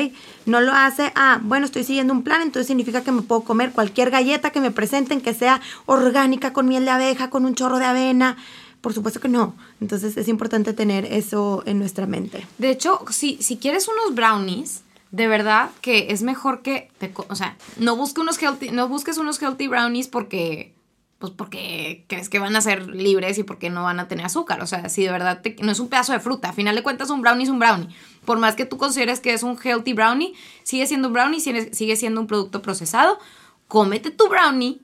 No 0.47 0.62
lo 0.62 0.73
hace, 0.73 1.12
ah, 1.13 1.39
bueno, 1.43 1.67
estoy 1.67 1.84
siguiendo 1.84 2.12
un 2.12 2.23
plan, 2.23 2.41
entonces 2.41 2.65
significa 2.65 3.04
que 3.04 3.12
me 3.12 3.21
puedo 3.21 3.41
comer 3.41 3.71
cualquier 3.71 4.10
galleta 4.10 4.49
que 4.49 4.62
me 4.62 4.71
presenten 4.71 5.21
que 5.21 5.36
sea 5.36 5.62
orgánica, 5.86 6.54
con 6.54 6.67
miel 6.67 6.86
de 6.86 6.91
abeja, 6.91 7.30
con 7.30 7.45
un 7.45 7.54
chorro 7.54 7.78
de 7.78 7.86
avena. 7.86 8.36
Por 8.82 8.94
supuesto 8.94 9.20
que 9.20 9.28
no. 9.28 9.56
Entonces 9.82 10.15
es 10.15 10.28
importante 10.28 10.74
tener 10.74 11.06
eso 11.06 11.63
en 11.65 11.80
nuestra 11.80 12.06
mente. 12.06 12.46
De 12.58 12.70
hecho, 12.70 13.04
si, 13.10 13.38
si 13.42 13.58
quieres 13.58 13.88
unos 13.88 14.15
brownies, 14.15 14.84
de 15.12 15.28
verdad 15.28 15.72
que 15.82 16.12
es 16.12 16.22
mejor 16.22 16.62
que, 16.62 16.92
o 17.15 17.36
sea, 17.36 17.58
no, 17.78 17.96
busque 17.96 18.22
unos 18.22 18.42
healthy, 18.42 18.70
no 18.72 18.88
busques 18.88 19.18
unos 19.18 19.42
healthy 19.42 19.68
brownies 19.68 20.08
porque, 20.08 20.74
pues 21.18 21.34
porque 21.34 22.06
crees 22.08 22.30
que 22.30 22.39
van 22.39 22.56
a 22.56 22.62
ser 22.62 22.88
libres 22.88 23.38
y 23.38 23.44
porque 23.44 23.70
no 23.70 23.84
van 23.84 24.00
a 24.00 24.08
tener 24.08 24.26
azúcar. 24.26 24.62
O 24.62 24.68
sea, 24.68 24.88
si 24.88 25.04
de 25.04 25.12
verdad 25.12 25.42
no 25.62 25.72
es 25.72 25.80
un 25.80 25.89
pedazo 25.89 26.13
de 26.13 26.20
fruta, 26.20 26.50
a 26.50 26.54
final 26.54 26.76
de 26.76 26.84
cuentas 26.84 27.10
un 27.10 27.22
brownie 27.22 27.44
es 27.44 27.50
un 27.50 27.60
brownie. 27.60 27.89
Por 28.24 28.39
más 28.39 28.56
que 28.56 28.65
tú 28.65 28.78
consideres 28.78 29.20
que 29.20 29.34
es 29.34 29.44
un 29.44 29.58
healthy 29.62 29.94
brownie, 29.94 30.34
sigue 30.63 30.86
siendo 30.86 31.08
un 31.08 31.13
brownie, 31.13 31.42
sigue 31.42 31.96
siendo 31.96 32.22
un 32.22 32.28
producto 32.28 32.62
procesado. 32.62 33.20
Cómete 33.68 34.12
tu 34.12 34.30
brownie 34.30 34.80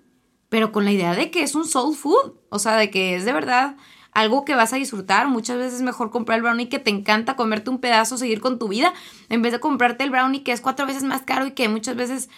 pero 0.55 0.71
con 0.71 0.85
la 0.85 0.93
idea 0.93 1.13
de 1.13 1.31
que 1.31 1.43
es 1.43 1.53
un 1.53 1.67
soul 1.67 1.97
food, 1.97 2.31
o 2.47 2.59
sea, 2.59 2.77
de 2.77 2.89
que 2.89 3.17
es 3.17 3.25
de 3.25 3.33
verdad 3.33 3.75
algo 4.13 4.45
que 4.45 4.55
vas 4.55 4.71
a 4.71 4.77
disfrutar. 4.77 5.27
Muchas 5.27 5.57
veces 5.57 5.73
es 5.73 5.81
mejor 5.81 6.11
comprar 6.11 6.37
el 6.37 6.43
brownie 6.43 6.69
que 6.69 6.79
te 6.79 6.91
encanta, 6.91 7.35
comerte 7.35 7.69
un 7.69 7.79
pedazo, 7.79 8.17
seguir 8.17 8.39
con 8.39 8.57
tu 8.57 8.69
vida, 8.69 8.93
en 9.27 9.41
vez 9.41 9.51
de 9.51 9.59
comprarte 9.59 10.05
el 10.05 10.11
brownie 10.11 10.43
que 10.43 10.53
es 10.53 10.61
cuatro 10.61 10.85
veces 10.85 11.03
más 11.03 11.23
caro 11.23 11.45
y 11.45 11.51
que 11.51 11.67
muchas 11.67 11.97
veces, 11.97 12.29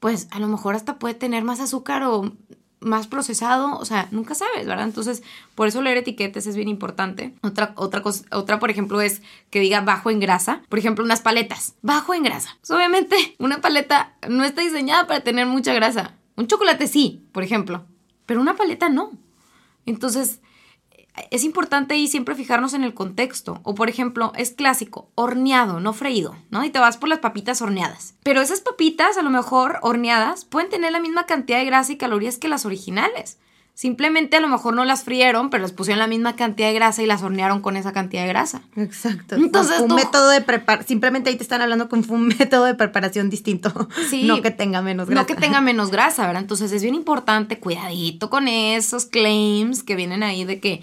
pues 0.00 0.26
a 0.30 0.38
lo 0.38 0.48
mejor 0.48 0.74
hasta 0.74 0.98
puede 0.98 1.12
tener 1.12 1.44
más 1.44 1.60
azúcar 1.60 2.02
o 2.04 2.32
más 2.80 3.08
procesado, 3.08 3.76
o 3.76 3.84
sea, 3.84 4.08
nunca 4.10 4.34
sabes, 4.34 4.66
¿verdad? 4.66 4.86
Entonces, 4.86 5.22
por 5.54 5.68
eso 5.68 5.82
leer 5.82 5.98
etiquetas 5.98 6.46
es 6.46 6.56
bien 6.56 6.68
importante. 6.68 7.34
Otra, 7.42 7.74
otra 7.76 8.00
cosa, 8.00 8.24
otra, 8.32 8.58
por 8.58 8.70
ejemplo, 8.70 9.02
es 9.02 9.20
que 9.50 9.60
diga 9.60 9.82
bajo 9.82 10.08
en 10.08 10.18
grasa. 10.18 10.62
Por 10.70 10.78
ejemplo, 10.78 11.04
unas 11.04 11.20
paletas, 11.20 11.74
bajo 11.82 12.14
en 12.14 12.22
grasa. 12.22 12.56
Pues, 12.62 12.70
obviamente, 12.70 13.16
una 13.38 13.60
paleta 13.60 14.14
no 14.30 14.44
está 14.44 14.62
diseñada 14.62 15.06
para 15.06 15.20
tener 15.20 15.44
mucha 15.44 15.74
grasa. 15.74 16.14
Un 16.36 16.46
chocolate 16.46 16.86
sí, 16.86 17.26
por 17.32 17.42
ejemplo, 17.42 17.86
pero 18.26 18.40
una 18.40 18.56
paleta 18.56 18.88
no. 18.88 19.12
Entonces, 19.86 20.40
es 21.30 21.44
importante 21.44 21.94
ahí 21.94 22.08
siempre 22.08 22.34
fijarnos 22.34 22.74
en 22.74 22.84
el 22.84 22.94
contexto. 22.94 23.60
O 23.62 23.74
por 23.74 23.88
ejemplo, 23.88 24.32
es 24.36 24.50
clásico, 24.50 25.10
horneado, 25.14 25.80
no 25.80 25.92
freído, 25.92 26.36
¿no? 26.50 26.64
Y 26.64 26.70
te 26.70 26.78
vas 26.78 26.96
por 26.96 27.08
las 27.08 27.20
papitas 27.20 27.62
horneadas. 27.62 28.14
Pero 28.22 28.40
esas 28.40 28.60
papitas, 28.60 29.16
a 29.16 29.22
lo 29.22 29.30
mejor 29.30 29.78
horneadas, 29.82 30.44
pueden 30.44 30.70
tener 30.70 30.92
la 30.92 31.00
misma 31.00 31.26
cantidad 31.26 31.58
de 31.58 31.64
grasa 31.64 31.92
y 31.92 31.96
calorías 31.96 32.38
que 32.38 32.48
las 32.48 32.66
originales. 32.66 33.38
Simplemente 33.76 34.38
a 34.38 34.40
lo 34.40 34.48
mejor 34.48 34.74
no 34.74 34.86
las 34.86 35.04
frieron, 35.04 35.50
pero 35.50 35.62
les 35.62 35.72
pusieron 35.72 35.98
la 35.98 36.06
misma 36.06 36.34
cantidad 36.34 36.68
de 36.68 36.72
grasa 36.72 37.02
y 37.02 37.06
las 37.06 37.22
hornearon 37.22 37.60
con 37.60 37.76
esa 37.76 37.92
cantidad 37.92 38.22
de 38.22 38.28
grasa. 38.28 38.62
Exacto. 38.74 39.34
Entonces, 39.34 39.80
un 39.80 39.94
método 39.94 40.30
de 40.30 40.40
preparación, 40.40 40.88
simplemente 40.88 41.28
ahí 41.28 41.36
te 41.36 41.42
están 41.42 41.60
hablando 41.60 41.90
con 41.90 42.02
un 42.10 42.28
método 42.38 42.64
de 42.64 42.74
preparación 42.74 43.28
distinto. 43.28 43.70
Sí. 44.08 44.22
No 44.22 44.40
que 44.40 44.50
tenga 44.50 44.80
menos 44.80 45.10
grasa. 45.10 45.20
No 45.20 45.26
que 45.26 45.34
tenga 45.34 45.60
menos 45.60 45.90
grasa, 45.90 46.26
¿verdad? 46.26 46.40
Entonces 46.40 46.72
es 46.72 46.80
bien 46.80 46.94
importante, 46.94 47.58
cuidadito 47.58 48.30
con 48.30 48.48
esos 48.48 49.04
claims 49.04 49.82
que 49.82 49.94
vienen 49.94 50.22
ahí 50.22 50.46
de 50.46 50.58
que 50.58 50.80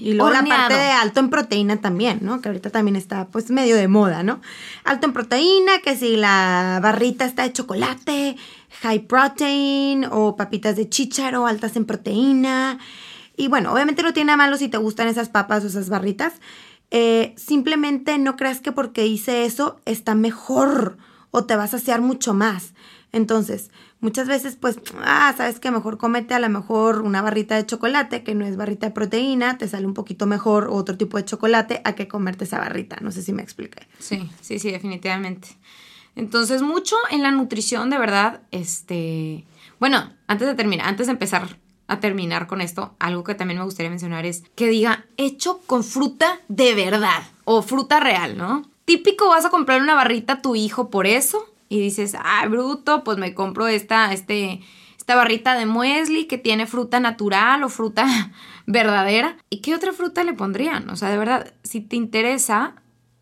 y 0.00 0.14
luego 0.14 0.30
la 0.30 0.44
parte 0.44 0.74
de 0.74 0.90
alto 0.90 1.20
en 1.20 1.30
proteína 1.30 1.80
también, 1.80 2.20
¿no? 2.22 2.40
Que 2.40 2.48
ahorita 2.48 2.70
también 2.70 2.96
está 2.96 3.28
pues 3.28 3.50
medio 3.50 3.76
de 3.76 3.88
moda, 3.88 4.22
¿no? 4.22 4.40
Alto 4.84 5.06
en 5.06 5.12
proteína, 5.12 5.80
que 5.82 5.96
si 5.96 6.16
la 6.16 6.80
barrita 6.82 7.24
está 7.24 7.42
de 7.42 7.52
chocolate, 7.52 8.36
high 8.82 9.06
protein 9.06 10.06
o 10.10 10.36
papitas 10.36 10.76
de 10.76 10.88
chícharo 10.88 11.46
altas 11.46 11.76
en 11.76 11.84
proteína. 11.84 12.78
Y 13.36 13.48
bueno, 13.48 13.72
obviamente 13.72 14.02
no 14.02 14.12
tiene 14.12 14.28
nada 14.28 14.36
malo 14.36 14.56
si 14.56 14.68
te 14.68 14.78
gustan 14.78 15.08
esas 15.08 15.28
papas 15.28 15.64
o 15.64 15.68
esas 15.68 15.88
barritas. 15.88 16.34
Eh, 16.90 17.34
simplemente 17.36 18.18
no 18.18 18.36
creas 18.36 18.60
que 18.60 18.72
porque 18.72 19.06
hice 19.06 19.44
eso 19.44 19.80
está 19.84 20.14
mejor 20.14 20.96
o 21.30 21.44
te 21.44 21.56
vas 21.56 21.74
a 21.74 21.78
saciar 21.78 22.00
mucho 22.00 22.34
más. 22.34 22.72
Entonces, 23.12 23.70
muchas 24.00 24.28
veces 24.28 24.56
pues, 24.56 24.78
ah, 25.02 25.34
sabes 25.36 25.60
que 25.60 25.70
mejor 25.70 25.98
comete 25.98 26.34
a 26.34 26.38
lo 26.38 26.48
mejor 26.48 27.02
una 27.02 27.22
barrita 27.22 27.56
de 27.56 27.66
chocolate, 27.66 28.22
que 28.22 28.34
no 28.34 28.46
es 28.46 28.56
barrita 28.56 28.86
de 28.86 28.92
proteína, 28.92 29.58
te 29.58 29.68
sale 29.68 29.86
un 29.86 29.94
poquito 29.94 30.26
mejor 30.26 30.68
otro 30.70 30.96
tipo 30.96 31.16
de 31.16 31.24
chocolate 31.24 31.80
a 31.84 31.94
que 31.94 32.08
comerte 32.08 32.44
esa 32.44 32.58
barrita. 32.58 32.98
No 33.00 33.12
sé 33.12 33.22
si 33.22 33.32
me 33.32 33.42
expliqué. 33.42 33.86
Sí, 33.98 34.30
sí, 34.40 34.58
sí, 34.58 34.70
definitivamente. 34.70 35.48
Entonces, 36.16 36.62
mucho 36.62 36.96
en 37.10 37.22
la 37.22 37.30
nutrición, 37.30 37.90
de 37.90 37.98
verdad, 37.98 38.40
este... 38.50 39.44
Bueno, 39.78 40.12
antes 40.26 40.48
de 40.48 40.54
terminar, 40.54 40.88
antes 40.88 41.06
de 41.06 41.12
empezar 41.12 41.58
a 41.86 42.00
terminar 42.00 42.46
con 42.46 42.60
esto, 42.60 42.94
algo 42.98 43.24
que 43.24 43.34
también 43.34 43.58
me 43.58 43.64
gustaría 43.64 43.90
mencionar 43.90 44.26
es 44.26 44.42
que 44.54 44.68
diga 44.68 45.06
hecho 45.16 45.60
con 45.66 45.84
fruta 45.84 46.40
de 46.48 46.74
verdad 46.74 47.22
o 47.44 47.62
fruta 47.62 48.00
real, 48.00 48.36
¿no? 48.36 48.68
Típico 48.84 49.28
vas 49.28 49.44
a 49.44 49.50
comprar 49.50 49.80
una 49.80 49.94
barrita 49.94 50.34
a 50.34 50.42
tu 50.42 50.56
hijo 50.56 50.90
por 50.90 51.06
eso 51.06 51.46
y 51.68 51.80
dices, 51.80 52.16
ah, 52.18 52.46
bruto, 52.48 53.04
pues 53.04 53.18
me 53.18 53.34
compro 53.34 53.68
esta, 53.68 54.12
este, 54.12 54.60
esta 54.96 55.14
barrita 55.14 55.54
de 55.54 55.66
muesli 55.66 56.26
que 56.26 56.38
tiene 56.38 56.66
fruta 56.66 57.00
natural 57.00 57.62
o 57.64 57.68
fruta 57.68 58.06
verdadera. 58.66 59.36
¿Y 59.50 59.60
qué 59.60 59.74
otra 59.74 59.92
fruta 59.92 60.24
le 60.24 60.34
pondrían? 60.34 60.88
O 60.90 60.96
sea, 60.96 61.10
de 61.10 61.18
verdad, 61.18 61.52
si 61.62 61.80
te 61.80 61.96
interesa 61.96 62.76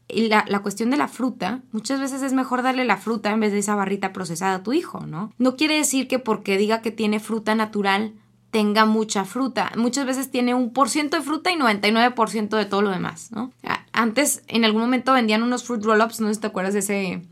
la, 0.09 0.45
la 0.47 0.61
cuestión 0.61 0.91
de 0.91 0.97
la 0.97 1.09
fruta, 1.09 1.63
muchas 1.73 2.01
veces 2.01 2.23
es 2.23 2.33
mejor 2.33 2.63
darle 2.63 2.85
la 2.85 2.97
fruta 2.97 3.31
en 3.31 3.41
vez 3.41 3.53
de 3.53 3.59
esa 3.59 3.75
barrita 3.75 4.13
procesada 4.13 4.57
a 4.57 4.63
tu 4.63 4.73
hijo, 4.73 5.07
¿no? 5.07 5.33
No 5.39 5.57
quiere 5.57 5.77
decir 5.77 6.07
que 6.07 6.19
porque 6.19 6.57
diga 6.57 6.83
que 6.83 6.93
tiene 6.93 7.21
fruta 7.21 7.55
natural 7.55 8.15
tenga 8.51 8.87
mucha 8.87 9.25
fruta. 9.25 9.71
Muchas 9.77 10.07
veces 10.07 10.31
tiene 10.31 10.55
un 10.55 10.73
por 10.73 10.89
ciento 10.89 11.17
de 11.17 11.23
fruta 11.23 11.51
y 11.51 11.57
99% 11.57 12.57
de 12.57 12.65
todo 12.65 12.81
lo 12.81 12.91
demás, 12.91 13.31
¿no? 13.33 13.53
Antes, 13.93 14.43
en 14.49 14.65
algún 14.65 14.83
momento 14.83 15.13
vendían 15.13 15.43
unos 15.43 15.65
fruit 15.65 15.83
roll-ups, 15.83 16.21
no 16.21 16.29
sé 16.29 16.35
si 16.35 16.41
te 16.41 16.47
acuerdas 16.47 16.75
de 16.75 16.81
ese 16.81 17.23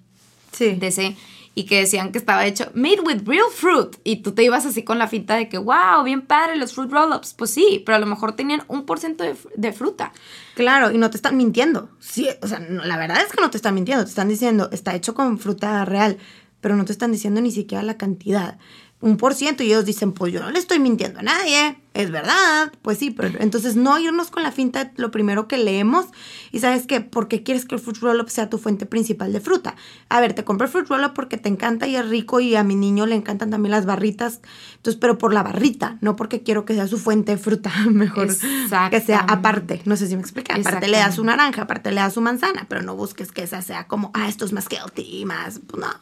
Sí. 0.55 0.77
De 0.77 0.87
ese, 0.87 1.17
y 1.55 1.65
que 1.65 1.81
decían 1.81 2.11
que 2.11 2.19
estaba 2.19 2.47
hecho 2.47 2.71
made 2.75 3.01
with 3.01 3.23
real 3.25 3.47
fruit. 3.53 3.97
Y 4.03 4.17
tú 4.17 4.33
te 4.33 4.43
ibas 4.43 4.67
así 4.67 4.83
con 4.83 4.99
la 4.99 5.07
finta 5.07 5.37
de 5.37 5.49
que, 5.49 5.59
wow, 5.59 6.03
bien 6.05 6.23
padre 6.23 6.57
los 6.57 6.75
fruit 6.75 6.91
roll-ups. 6.91 7.35
Pues 7.35 7.51
sí, 7.51 7.83
pero 7.87 7.97
a 7.97 7.99
lo 7.99 8.07
mejor 8.07 8.33
tenían 8.33 8.63
un 8.69 8.87
por 8.87 8.99
ciento 8.99 9.25
de, 9.55 9.73
fruta. 9.73 10.13
Claro, 10.55 10.91
y 10.91 10.99
no 10.99 11.11
te 11.11 11.17
están 11.17 11.37
mintiendo. 11.37 11.91
Sí, 12.01 12.29
o 12.43 12.49
sea, 12.49 12.59
la 12.61 12.97
verdad 12.97 13.23
es 13.25 13.33
que 13.33 13.41
no 13.41 13.51
te 13.51 13.57
están 13.57 13.75
mintiendo. 13.75 14.05
Te 14.05 14.11
están 14.11 14.29
diciendo, 14.29 14.69
está 14.73 14.95
hecho 14.95 15.15
con 15.15 15.39
fruta 15.39 15.85
real, 15.85 16.19
pero 16.61 16.77
no 16.77 16.85
te 16.85 16.93
están 16.93 17.13
diciendo 17.13 17.41
ni 17.41 17.53
siquiera 17.53 17.83
la 17.83 17.97
cantidad 17.97 18.59
un 19.05 19.19
por 19.19 19.35
ciento 19.35 19.63
y 19.63 19.67
ellos 19.67 19.85
dicen, 19.85 20.13
pues 20.13 20.33
yo 20.33 20.41
no 20.41 20.51
le 20.51 20.59
estoy 20.59 20.79
mintiendo 20.79 21.21
a 21.21 21.23
nadie, 21.23 21.77
es 21.93 22.11
verdad, 22.11 22.73
pues 22.81 22.97
sí, 22.97 23.11
pero 23.11 23.39
entonces 23.39 23.77
no 23.77 23.99
irnos 23.99 24.31
con 24.31 24.43
la 24.43 24.51
finta 24.51 24.93
lo 24.97 25.11
primero 25.11 25.47
que 25.47 25.59
leemos 25.59 26.07
y 26.53 26.61
sabes 26.61 26.87
que, 26.87 27.03
¿por 27.03 27.29
qué 27.29 27.43
quieres 27.43 27.67
que 27.67 27.75
el 27.75 27.83
fruit 27.83 27.99
roll 27.99 28.19
up 28.21 28.31
sea 28.31 28.49
tu 28.49 28.57
fuente 28.57 28.87
principal 28.87 29.31
de 29.35 29.43
fruta? 29.43 29.77
A 30.09 30.23
ver, 30.23 30.33
te 30.33 30.43
compré 30.43 30.69
el 30.69 30.73
fruit 30.73 30.89
roll 30.89 31.05
up 31.05 31.13
porque 31.13 31.37
te 31.37 31.51
encanta 31.51 31.87
y 31.87 31.97
es 31.97 32.09
rico 32.09 32.41
y 32.41 32.57
a 32.57 32.65
mi 32.65 32.77
niño 32.77 33.05
le 33.05 33.15
encantan 33.15 33.51
también 33.51 33.73
las 33.73 33.85
barritas, 33.85 34.41
entonces, 34.77 34.99
pero 34.99 35.19
por 35.19 35.35
la 35.35 35.43
barrita, 35.43 35.99
no 36.01 36.17
porque 36.17 36.43
quiero 36.43 36.65
que 36.65 36.73
sea 36.73 36.89
su 36.89 36.97
fuente 36.97 37.33
de 37.33 37.39
fruta, 37.39 37.71
mejor 37.91 38.29
que 38.91 39.01
sea 39.03 39.19
aparte, 39.29 39.83
no 39.85 39.97
sé 39.97 40.07
si 40.09 40.17
me 40.17 40.23
explica, 40.23 40.55
aparte 40.55 40.89
le 40.89 40.97
das 40.97 41.17
su 41.17 41.25
naranja, 41.25 41.63
aparte 41.63 41.91
le 41.91 41.97
das 41.97 42.15
su 42.15 42.23
manzana, 42.23 42.65
pero 42.71 42.81
no 42.81 42.97
busques 42.97 43.33
que 43.33 43.43
esa 43.43 43.61
sea 43.61 43.87
como, 43.87 44.13
ah, 44.15 44.31
esto 44.31 44.47
es 44.47 44.55
más 44.55 44.67
healthy, 44.71 45.27
más, 45.27 45.61
pues 45.67 45.79
no, 45.79 45.93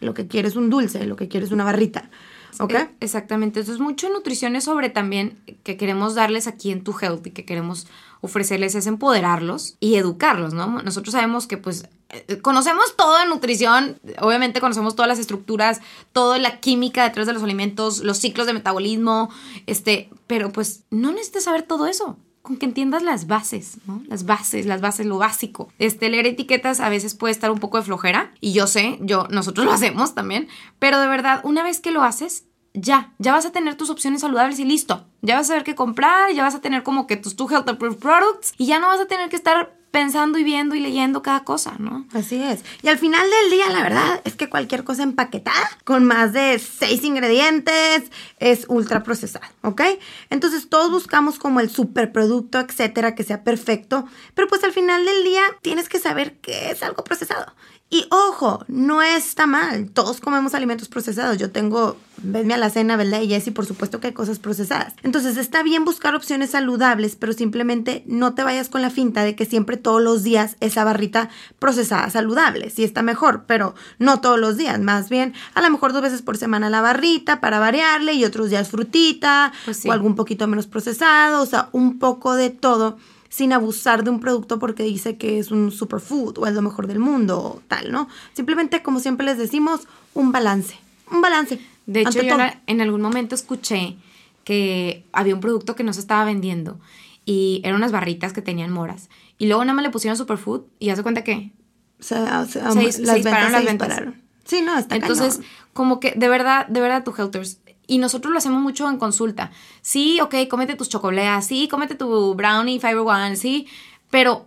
lo 0.00 0.12
que 0.12 0.26
quieres 0.26 0.52
es 0.52 0.56
un 0.56 0.68
dulce, 0.68 1.06
lo 1.06 1.16
que 1.16 1.28
quieres 1.28 1.48
es 1.48 1.52
una 1.54 1.64
barrita. 1.64 2.10
¿Ok? 2.58 2.74
E, 2.74 2.90
exactamente. 3.00 3.60
Entonces, 3.60 3.80
mucho 3.80 4.08
nutrición 4.08 4.56
es 4.56 4.64
sobre 4.64 4.90
también 4.90 5.38
que 5.62 5.76
queremos 5.76 6.14
darles 6.14 6.46
aquí 6.46 6.72
en 6.72 6.82
Tu 6.82 6.94
Health 6.98 7.26
y 7.26 7.30
que 7.30 7.44
queremos 7.44 7.86
ofrecerles 8.20 8.74
es 8.74 8.86
empoderarlos 8.86 9.76
y 9.80 9.96
educarlos, 9.96 10.52
¿no? 10.52 10.82
Nosotros 10.82 11.12
sabemos 11.12 11.46
que 11.46 11.56
pues 11.56 11.88
eh, 12.10 12.38
conocemos 12.42 12.96
todo 12.96 13.18
de 13.18 13.26
nutrición, 13.26 13.98
obviamente 14.20 14.60
conocemos 14.60 14.94
todas 14.94 15.08
las 15.08 15.18
estructuras, 15.18 15.80
toda 16.12 16.38
la 16.38 16.60
química 16.60 17.04
detrás 17.04 17.26
de 17.26 17.32
los 17.32 17.42
alimentos, 17.42 18.00
los 18.00 18.18
ciclos 18.18 18.46
de 18.46 18.52
metabolismo, 18.52 19.30
este, 19.66 20.10
pero 20.26 20.52
pues 20.52 20.84
no 20.90 21.12
necesitas 21.12 21.44
saber 21.44 21.62
todo 21.62 21.86
eso 21.86 22.18
con 22.42 22.56
que 22.56 22.66
entiendas 22.66 23.02
las 23.02 23.26
bases, 23.26 23.78
¿no? 23.86 24.02
Las 24.06 24.24
bases, 24.24 24.66
las 24.66 24.80
bases, 24.80 25.06
lo 25.06 25.18
básico. 25.18 25.72
Este, 25.78 26.08
leer 26.08 26.26
etiquetas 26.26 26.80
a 26.80 26.88
veces 26.88 27.14
puede 27.14 27.32
estar 27.32 27.50
un 27.50 27.58
poco 27.58 27.76
de 27.76 27.84
flojera, 27.84 28.32
y 28.40 28.52
yo 28.52 28.66
sé, 28.66 28.98
yo, 29.00 29.26
nosotros 29.30 29.66
lo 29.66 29.72
hacemos 29.72 30.14
también, 30.14 30.48
pero 30.78 31.00
de 31.00 31.06
verdad, 31.06 31.40
una 31.44 31.62
vez 31.62 31.80
que 31.80 31.90
lo 31.90 32.02
haces, 32.02 32.44
ya, 32.72 33.12
ya 33.18 33.32
vas 33.32 33.46
a 33.46 33.52
tener 33.52 33.74
tus 33.74 33.90
opciones 33.90 34.20
saludables 34.20 34.58
y 34.58 34.64
listo. 34.64 35.04
Ya 35.22 35.36
vas 35.36 35.46
a 35.46 35.48
saber 35.48 35.64
qué 35.64 35.74
comprar, 35.74 36.32
ya 36.32 36.44
vas 36.44 36.54
a 36.54 36.60
tener 36.60 36.82
como 36.82 37.06
que 37.06 37.16
tus 37.16 37.34
two 37.36 37.48
health 37.48 37.68
approved 37.68 37.98
products 37.98 38.54
y 38.58 38.66
ya 38.66 38.78
no 38.78 38.86
vas 38.86 39.00
a 39.00 39.06
tener 39.06 39.28
que 39.28 39.36
estar 39.36 39.76
pensando 39.90 40.38
y 40.38 40.44
viendo 40.44 40.74
y 40.74 40.80
leyendo 40.80 41.22
cada 41.22 41.44
cosa, 41.44 41.74
¿no? 41.78 42.06
Así 42.12 42.42
es. 42.42 42.64
Y 42.82 42.88
al 42.88 42.98
final 42.98 43.26
del 43.28 43.50
día, 43.50 43.68
la 43.70 43.82
verdad 43.82 44.20
es 44.24 44.34
que 44.36 44.48
cualquier 44.48 44.84
cosa 44.84 45.02
empaquetada 45.02 45.78
con 45.84 46.04
más 46.04 46.32
de 46.32 46.58
seis 46.58 47.02
ingredientes 47.04 48.10
es 48.38 48.66
ultra 48.68 49.02
procesada, 49.02 49.52
¿ok? 49.62 49.82
Entonces 50.30 50.68
todos 50.68 50.90
buscamos 50.90 51.38
como 51.38 51.60
el 51.60 51.70
superproducto, 51.70 52.60
etcétera, 52.60 53.14
que 53.14 53.24
sea 53.24 53.42
perfecto, 53.42 54.06
pero 54.34 54.48
pues 54.48 54.62
al 54.64 54.72
final 54.72 55.04
del 55.04 55.24
día 55.24 55.42
tienes 55.62 55.88
que 55.88 55.98
saber 55.98 56.38
que 56.38 56.70
es 56.70 56.82
algo 56.82 57.02
procesado. 57.02 57.52
Y 57.92 58.06
ojo, 58.10 58.64
no 58.68 59.02
está 59.02 59.48
mal. 59.48 59.90
Todos 59.90 60.20
comemos 60.20 60.54
alimentos 60.54 60.86
procesados. 60.86 61.38
Yo 61.38 61.50
tengo, 61.50 61.96
venme 62.18 62.54
a 62.54 62.56
la 62.56 62.70
cena, 62.70 62.96
¿verdad? 62.96 63.20
Y 63.20 63.26
Jessie, 63.26 63.52
por 63.52 63.66
supuesto 63.66 63.98
que 63.98 64.06
hay 64.06 64.12
cosas 64.12 64.38
procesadas. 64.38 64.94
Entonces 65.02 65.36
está 65.36 65.64
bien 65.64 65.84
buscar 65.84 66.14
opciones 66.14 66.50
saludables, 66.50 67.16
pero 67.16 67.32
simplemente 67.32 68.04
no 68.06 68.32
te 68.34 68.44
vayas 68.44 68.68
con 68.68 68.80
la 68.80 68.90
finta 68.90 69.24
de 69.24 69.34
que 69.34 69.44
siempre 69.44 69.76
todos 69.76 70.00
los 70.00 70.22
días 70.22 70.56
esa 70.60 70.84
barrita 70.84 71.30
procesada 71.58 72.08
saludable. 72.10 72.70
Sí 72.70 72.84
está 72.84 73.02
mejor, 73.02 73.42
pero 73.48 73.74
no 73.98 74.20
todos 74.20 74.38
los 74.38 74.56
días. 74.56 74.78
Más 74.78 75.08
bien, 75.08 75.34
a 75.54 75.60
lo 75.60 75.68
mejor 75.68 75.92
dos 75.92 76.02
veces 76.02 76.22
por 76.22 76.36
semana 76.36 76.70
la 76.70 76.82
barrita 76.82 77.40
para 77.40 77.58
variarle 77.58 78.12
y 78.12 78.24
otros 78.24 78.50
días 78.50 78.68
frutita 78.68 79.52
pues 79.64 79.84
o 79.84 79.90
algo 79.90 80.06
un 80.06 80.14
poquito 80.14 80.46
menos 80.46 80.68
procesado. 80.68 81.42
O 81.42 81.46
sea, 81.46 81.70
un 81.72 81.98
poco 81.98 82.34
de 82.34 82.50
todo 82.50 82.98
sin 83.30 83.52
abusar 83.54 84.04
de 84.04 84.10
un 84.10 84.20
producto 84.20 84.58
porque 84.58 84.82
dice 84.82 85.16
que 85.16 85.38
es 85.38 85.50
un 85.50 85.70
superfood 85.70 86.38
o 86.38 86.46
es 86.46 86.52
lo 86.52 86.60
mejor 86.60 86.88
del 86.88 86.98
mundo 86.98 87.40
o 87.40 87.62
tal, 87.68 87.92
¿no? 87.92 88.08
Simplemente, 88.34 88.82
como 88.82 89.00
siempre 89.00 89.24
les 89.24 89.38
decimos, 89.38 89.86
un 90.12 90.32
balance. 90.32 90.76
Un 91.10 91.22
balance. 91.22 91.58
De 91.86 92.02
hecho, 92.02 92.20
yo 92.20 92.36
en 92.66 92.80
algún 92.80 93.00
momento 93.00 93.34
escuché 93.34 93.96
que 94.44 95.06
había 95.12 95.34
un 95.34 95.40
producto 95.40 95.76
que 95.76 95.84
no 95.84 95.92
se 95.92 96.00
estaba 96.00 96.24
vendiendo 96.24 96.80
y 97.24 97.60
eran 97.64 97.76
unas 97.76 97.92
barritas 97.92 98.32
que 98.32 98.42
tenían 98.42 98.72
moras. 98.72 99.08
Y 99.38 99.46
luego 99.46 99.64
nada 99.64 99.74
más 99.74 99.84
le 99.84 99.90
pusieron 99.90 100.16
superfood 100.16 100.62
y 100.80 100.90
hace 100.90 101.02
cuenta 101.04 101.22
que 101.22 101.52
se, 102.00 102.16
se, 102.48 102.62
las 102.62 102.74
dispararon 102.76 103.52
las 103.52 103.64
ventas. 103.64 104.02
Sí, 104.44 104.60
no, 104.62 104.76
está 104.76 104.96
Entonces, 104.96 105.40
como 105.72 106.00
que 106.00 106.12
de 106.16 106.28
verdad, 106.28 106.66
de 106.66 106.80
verdad, 106.80 107.04
tu 107.04 107.14
Helters, 107.16 107.60
y 107.90 107.98
nosotros 107.98 108.30
lo 108.30 108.38
hacemos 108.38 108.62
mucho 108.62 108.88
en 108.88 108.98
consulta. 108.98 109.50
Sí, 109.82 110.20
ok, 110.20 110.36
cómete 110.48 110.76
tus 110.76 110.88
chocolates, 110.88 111.44
sí, 111.44 111.66
cómete 111.66 111.96
tu 111.96 112.34
brownie 112.36 112.78
Fiber 112.78 112.98
One, 112.98 113.34
sí, 113.34 113.66
pero 114.10 114.46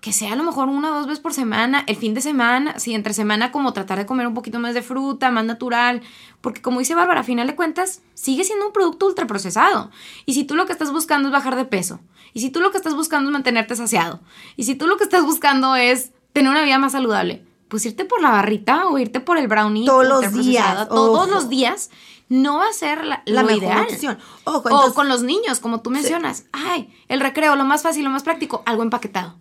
que 0.00 0.14
sea 0.14 0.32
a 0.32 0.36
lo 0.36 0.42
mejor 0.42 0.68
una 0.68 0.90
o 0.90 0.94
dos 0.94 1.06
veces 1.06 1.20
por 1.20 1.34
semana, 1.34 1.84
el 1.86 1.96
fin 1.96 2.14
de 2.14 2.22
semana, 2.22 2.78
sí, 2.78 2.94
entre 2.94 3.12
semana 3.12 3.52
como 3.52 3.74
tratar 3.74 3.98
de 3.98 4.06
comer 4.06 4.26
un 4.26 4.32
poquito 4.32 4.58
más 4.58 4.72
de 4.72 4.80
fruta, 4.80 5.30
más 5.30 5.44
natural, 5.44 6.00
porque 6.40 6.62
como 6.62 6.78
dice 6.78 6.94
Bárbara, 6.94 7.20
a 7.20 7.24
final 7.24 7.46
de 7.46 7.56
cuentas 7.56 8.00
sigue 8.14 8.42
siendo 8.42 8.66
un 8.66 8.72
producto 8.72 9.04
ultraprocesado. 9.04 9.90
Y 10.24 10.32
si 10.32 10.44
tú 10.44 10.54
lo 10.54 10.64
que 10.64 10.72
estás 10.72 10.90
buscando 10.90 11.28
es 11.28 11.32
bajar 11.32 11.56
de 11.56 11.66
peso, 11.66 12.00
y 12.32 12.40
si 12.40 12.48
tú 12.48 12.60
lo 12.60 12.70
que 12.70 12.78
estás 12.78 12.94
buscando 12.94 13.28
es 13.28 13.34
mantenerte 13.34 13.76
saciado, 13.76 14.20
y 14.56 14.64
si 14.64 14.76
tú 14.76 14.86
lo 14.86 14.96
que 14.96 15.04
estás 15.04 15.24
buscando 15.24 15.76
es 15.76 16.12
tener 16.32 16.50
una 16.50 16.64
vida 16.64 16.78
más 16.78 16.92
saludable, 16.92 17.44
pues 17.68 17.84
irte 17.84 18.06
por 18.06 18.22
la 18.22 18.30
barrita 18.30 18.86
o 18.86 18.98
irte 18.98 19.20
por 19.20 19.36
el 19.36 19.46
brownie. 19.46 19.84
Todos 19.84 20.06
los 20.06 20.32
días. 20.32 20.88
Todos 20.88 21.28
los 21.28 21.48
días 21.50 21.90
no 22.32 22.56
va 22.56 22.68
a 22.68 22.72
ser 22.72 23.04
la, 23.04 23.22
la 23.26 23.52
ideal. 23.52 23.82
Opción. 23.82 24.18
o 24.44 24.62
con 24.94 25.08
los 25.10 25.22
niños, 25.22 25.60
como 25.60 25.82
tú 25.82 25.90
mencionas. 25.90 26.46
Ay, 26.50 26.90
el 27.08 27.20
recreo, 27.20 27.56
lo 27.56 27.64
más 27.64 27.82
fácil, 27.82 28.04
lo 28.04 28.10
más 28.10 28.22
práctico, 28.22 28.62
algo 28.64 28.82
empaquetado. 28.82 29.38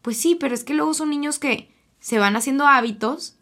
Pues 0.00 0.16
sí, 0.16 0.36
pero 0.36 0.54
es 0.54 0.64
que 0.64 0.72
luego 0.72 0.94
son 0.94 1.10
niños 1.10 1.38
que 1.38 1.70
se 2.00 2.18
van 2.18 2.36
haciendo 2.36 2.66
hábitos. 2.66 3.36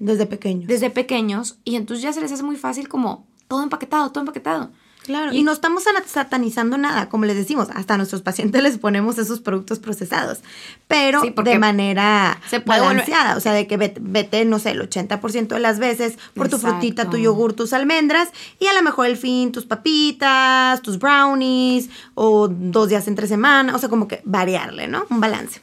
desde 0.00 0.26
pequeños. 0.26 0.66
Desde 0.66 0.90
pequeños, 0.90 1.58
y 1.64 1.76
entonces 1.76 2.02
ya 2.02 2.12
se 2.12 2.20
les 2.20 2.32
hace 2.32 2.42
muy 2.42 2.56
fácil 2.56 2.88
como 2.88 3.28
todo 3.46 3.62
empaquetado, 3.62 4.10
todo 4.10 4.22
empaquetado. 4.22 4.72
Claro, 5.10 5.32
y, 5.32 5.42
no 5.42 5.50
estamos 5.50 5.82
satanizando 6.06 6.78
nada, 6.78 7.08
como 7.08 7.24
les 7.24 7.34
decimos, 7.34 7.66
hasta 7.74 7.94
a 7.94 7.96
nuestros 7.96 8.22
pacientes 8.22 8.62
les 8.62 8.78
ponemos 8.78 9.18
esos 9.18 9.40
productos 9.40 9.80
procesados, 9.80 10.38
pero 10.86 11.20
de 11.20 11.58
manera 11.58 12.40
balanceada, 12.64 13.36
o 13.36 13.40
sea, 13.40 13.52
de 13.52 13.66
que 13.66 13.76
vete, 13.76 14.44
no 14.44 14.60
sé, 14.60 14.70
el 14.70 14.88
80% 14.88 15.48
de 15.48 15.58
las 15.58 15.80
veces 15.80 16.16
por 16.34 16.48
tu 16.48 16.58
frutita, 16.58 17.10
tu 17.10 17.16
yogur, 17.16 17.54
tus 17.54 17.72
almendras, 17.72 18.28
y 18.60 18.66
a 18.68 18.72
lo 18.72 18.82
mejor 18.82 19.06
el 19.06 19.16
fin 19.16 19.50
tus 19.50 19.66
papitas, 19.66 20.80
tus 20.80 21.00
brownies, 21.00 21.90
o 22.14 22.46
dos 22.46 22.88
días 22.88 23.08
entre 23.08 23.26
semana, 23.26 23.74
o 23.74 23.80
sea, 23.80 23.88
como 23.88 24.06
que 24.06 24.20
variarle, 24.24 24.86
¿no? 24.86 25.06
Un 25.10 25.18
balance. 25.18 25.60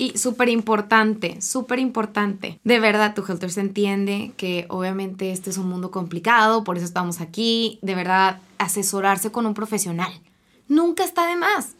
Y 0.00 0.16
súper 0.16 0.48
importante, 0.48 1.42
súper 1.42 1.78
importante. 1.78 2.58
De 2.64 2.80
verdad, 2.80 3.14
tu 3.14 3.22
Helter 3.22 3.50
se 3.50 3.60
entiende 3.60 4.32
que 4.38 4.64
obviamente 4.70 5.30
este 5.30 5.50
es 5.50 5.58
un 5.58 5.68
mundo 5.68 5.90
complicado, 5.90 6.64
por 6.64 6.78
eso 6.78 6.86
estamos 6.86 7.20
aquí. 7.20 7.78
De 7.82 7.94
verdad, 7.94 8.40
asesorarse 8.56 9.30
con 9.30 9.44
un 9.44 9.52
profesional. 9.52 10.10
Nunca 10.68 11.04
está 11.04 11.26
de 11.26 11.36
más. 11.36 11.76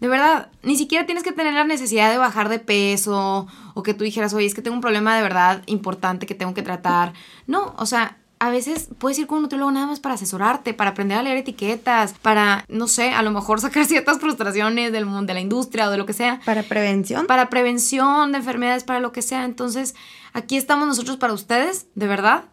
De 0.00 0.08
verdad, 0.08 0.50
ni 0.64 0.74
siquiera 0.74 1.06
tienes 1.06 1.22
que 1.22 1.30
tener 1.30 1.54
la 1.54 1.62
necesidad 1.62 2.10
de 2.10 2.18
bajar 2.18 2.48
de 2.48 2.58
peso 2.58 3.46
o 3.74 3.82
que 3.84 3.94
tú 3.94 4.02
dijeras, 4.02 4.34
oye, 4.34 4.46
es 4.46 4.54
que 4.54 4.62
tengo 4.62 4.74
un 4.74 4.80
problema 4.80 5.14
de 5.14 5.22
verdad 5.22 5.62
importante 5.66 6.26
que 6.26 6.34
tengo 6.34 6.54
que 6.54 6.62
tratar. 6.62 7.12
No, 7.46 7.76
o 7.78 7.86
sea, 7.86 8.18
a 8.40 8.48
veces 8.48 8.88
puedes 8.98 9.18
ir 9.18 9.26
con 9.26 9.36
un 9.36 9.42
nutriólogo 9.42 9.70
nada 9.70 9.86
más 9.86 10.00
para 10.00 10.14
asesorarte, 10.14 10.72
para 10.72 10.90
aprender 10.90 11.18
a 11.18 11.22
leer 11.22 11.36
etiquetas, 11.36 12.14
para, 12.22 12.64
no 12.68 12.88
sé, 12.88 13.10
a 13.10 13.22
lo 13.22 13.30
mejor 13.30 13.60
sacar 13.60 13.84
ciertas 13.84 14.18
frustraciones 14.18 14.92
del 14.92 15.04
mundo, 15.04 15.26
de 15.26 15.34
la 15.34 15.40
industria 15.40 15.86
o 15.86 15.90
de 15.90 15.98
lo 15.98 16.06
que 16.06 16.14
sea. 16.14 16.40
Para 16.46 16.62
prevención. 16.62 17.26
Para 17.26 17.50
prevención 17.50 18.32
de 18.32 18.38
enfermedades, 18.38 18.82
para 18.82 18.98
lo 18.98 19.12
que 19.12 19.20
sea. 19.20 19.44
Entonces, 19.44 19.94
aquí 20.32 20.56
estamos 20.56 20.88
nosotros 20.88 21.18
para 21.18 21.34
ustedes, 21.34 21.86
de 21.94 22.06
verdad. 22.06 22.44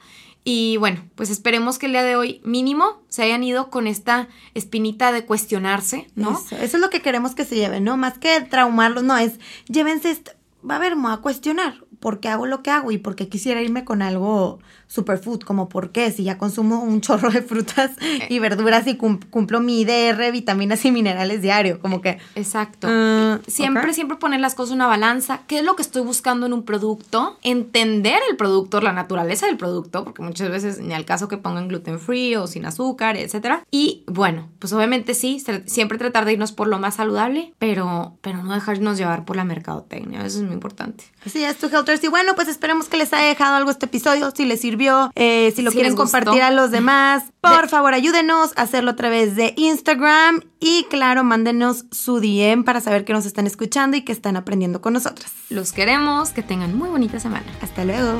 Y 0.44 0.76
bueno, 0.76 1.02
pues 1.16 1.30
esperemos 1.30 1.80
que 1.80 1.86
el 1.86 1.94
día 1.94 2.04
de 2.04 2.18
hoy 2.18 2.42
mínimo 2.44 3.02
se 3.08 3.24
hayan 3.24 3.44
ido 3.44 3.70
con 3.70 3.88
esta 3.88 4.28
espinita 4.56 5.14
de 5.14 5.26
cuestionarse, 5.26 6.08
¿no? 6.16 6.34
Eso, 6.34 6.58
eso 6.58 6.78
es 6.78 6.82
lo 6.82 6.90
que 6.90 7.02
queremos 7.02 7.34
que 7.34 7.46
se 7.46 7.56
lleven, 7.56 7.86
¿no? 7.86 7.96
Más 7.96 8.18
que 8.18 8.42
traumarlos, 8.42 9.04
no, 9.04 9.18
es 9.18 9.40
llévense, 9.68 10.22
va 10.70 10.76
a 10.78 10.80
ver, 10.80 10.96
me 10.96 11.12
a 11.12 11.18
cuestionar 11.18 11.87
por 12.00 12.20
qué 12.20 12.30
hago 12.30 12.46
lo 12.46 12.64
que 12.64 12.70
hago 12.70 12.92
y 12.92 12.98
por 12.98 13.16
qué 13.16 13.28
quisiera 13.28 13.62
irme 13.62 13.84
con 13.84 14.02
algo 14.02 14.60
superfood, 14.88 15.42
como 15.42 15.68
por 15.70 15.92
qué, 15.92 16.12
si 16.12 16.24
ya 16.24 16.38
consumo 16.38 16.82
un 16.82 17.02
chorro 17.02 17.30
de 17.30 17.42
frutas 17.42 17.92
y 18.30 18.40
verduras 18.40 18.88
y 18.88 18.96
cumplo 18.96 19.60
mi 19.60 19.82
IDR, 19.82 20.32
vitaminas 20.32 20.84
y 20.86 20.92
minerales 20.92 21.42
diario, 21.42 21.80
como 21.80 22.02
que... 22.02 22.20
Exacto. 22.36 22.88
Ah, 22.90 23.40
siempre, 23.48 23.94
siempre 23.94 24.18
poner 24.18 24.40
las 24.40 24.56
cosas 24.56 24.72
en 24.72 24.78
una 24.78 24.88
balanza. 24.88 25.42
¿Qué 25.48 25.60
es 25.60 25.66
lo 25.66 25.76
que 25.76 25.82
estoy 25.82 26.04
buscando 26.04 26.46
en 26.46 26.54
un 26.54 26.64
producto? 26.64 27.38
Entender 27.44 28.20
el 28.30 28.38
producto, 28.38 28.80
la 28.82 28.94
naturaleza 28.94 29.48
del 29.48 29.58
producto, 29.58 30.04
porque 30.04 30.22
muchas 30.22 30.50
veces 30.50 30.80
ni 30.80 30.94
al 30.94 31.06
caso 31.06 31.28
que 31.28 31.38
pongan 31.38 31.68
gluten 31.68 32.00
free 32.00 32.36
o 32.36 32.48
sin 32.48 32.66
azúcar, 32.66 33.18
etc. 33.18 33.64
Y 33.72 34.04
bueno, 34.08 34.50
pues 34.60 34.72
obviamente 34.74 35.14
sí, 35.14 35.44
siempre 35.66 35.98
tratar 35.98 36.26
de 36.26 36.34
irnos 36.34 36.52
por 36.52 36.68
lo 36.68 36.80
más 36.80 36.96
saludable, 36.96 37.54
pero, 37.60 38.18
pero 38.22 38.44
no 38.44 38.54
dejarnos 38.54 38.98
llevar 38.98 39.26
por 39.26 39.36
la 39.36 39.44
mercadotecnia, 39.44 40.26
eso 40.26 40.40
es 40.40 40.44
muy 40.44 40.54
importante. 40.54 41.04
Así 41.26 41.44
es, 41.44 41.58
tu 41.58 41.70
Helters. 41.88 42.04
Y 42.04 42.08
bueno, 42.08 42.36
pues 42.36 42.48
esperemos 42.48 42.88
que 42.88 42.98
les 42.98 43.14
haya 43.14 43.28
dejado 43.28 43.56
algo 43.56 43.72
este 43.72 43.86
episodio, 43.86 44.32
si 44.36 44.46
les 44.46 44.62
sirvió 44.62 45.12
eh, 45.16 45.54
si 45.56 45.62
lo 45.62 45.72
quieren 45.72 45.96
compartir 45.96 46.42
a 46.42 46.52
los 46.52 46.72
demás, 46.72 47.24
por 47.42 47.70
favor 47.70 47.94
ayúdenos 47.94 48.52
a 48.58 48.64
hacerlo 48.64 48.92
a 48.92 48.96
través 48.96 49.36
de 49.36 49.54
Instagram 49.56 50.42
y 50.60 50.86
claro, 50.90 51.24
mándenos 51.24 51.86
su 51.92 52.20
DM 52.20 52.64
para 52.64 52.82
saber 52.82 53.06
que 53.06 53.14
nos 53.14 53.26
están 53.26 53.48
escuchando 53.48 53.96
y 53.98 54.02
que 54.02 54.12
están 54.12 54.36
aprendiendo 54.36 54.82
con 54.82 54.94
nosotras. 54.94 55.32
Los 55.50 55.72
queremos, 55.72 56.30
que 56.32 56.44
tengan 56.44 56.76
muy 56.78 56.90
bonita 56.90 57.20
semana. 57.20 57.46
Hasta 57.62 57.86
luego. 57.86 58.20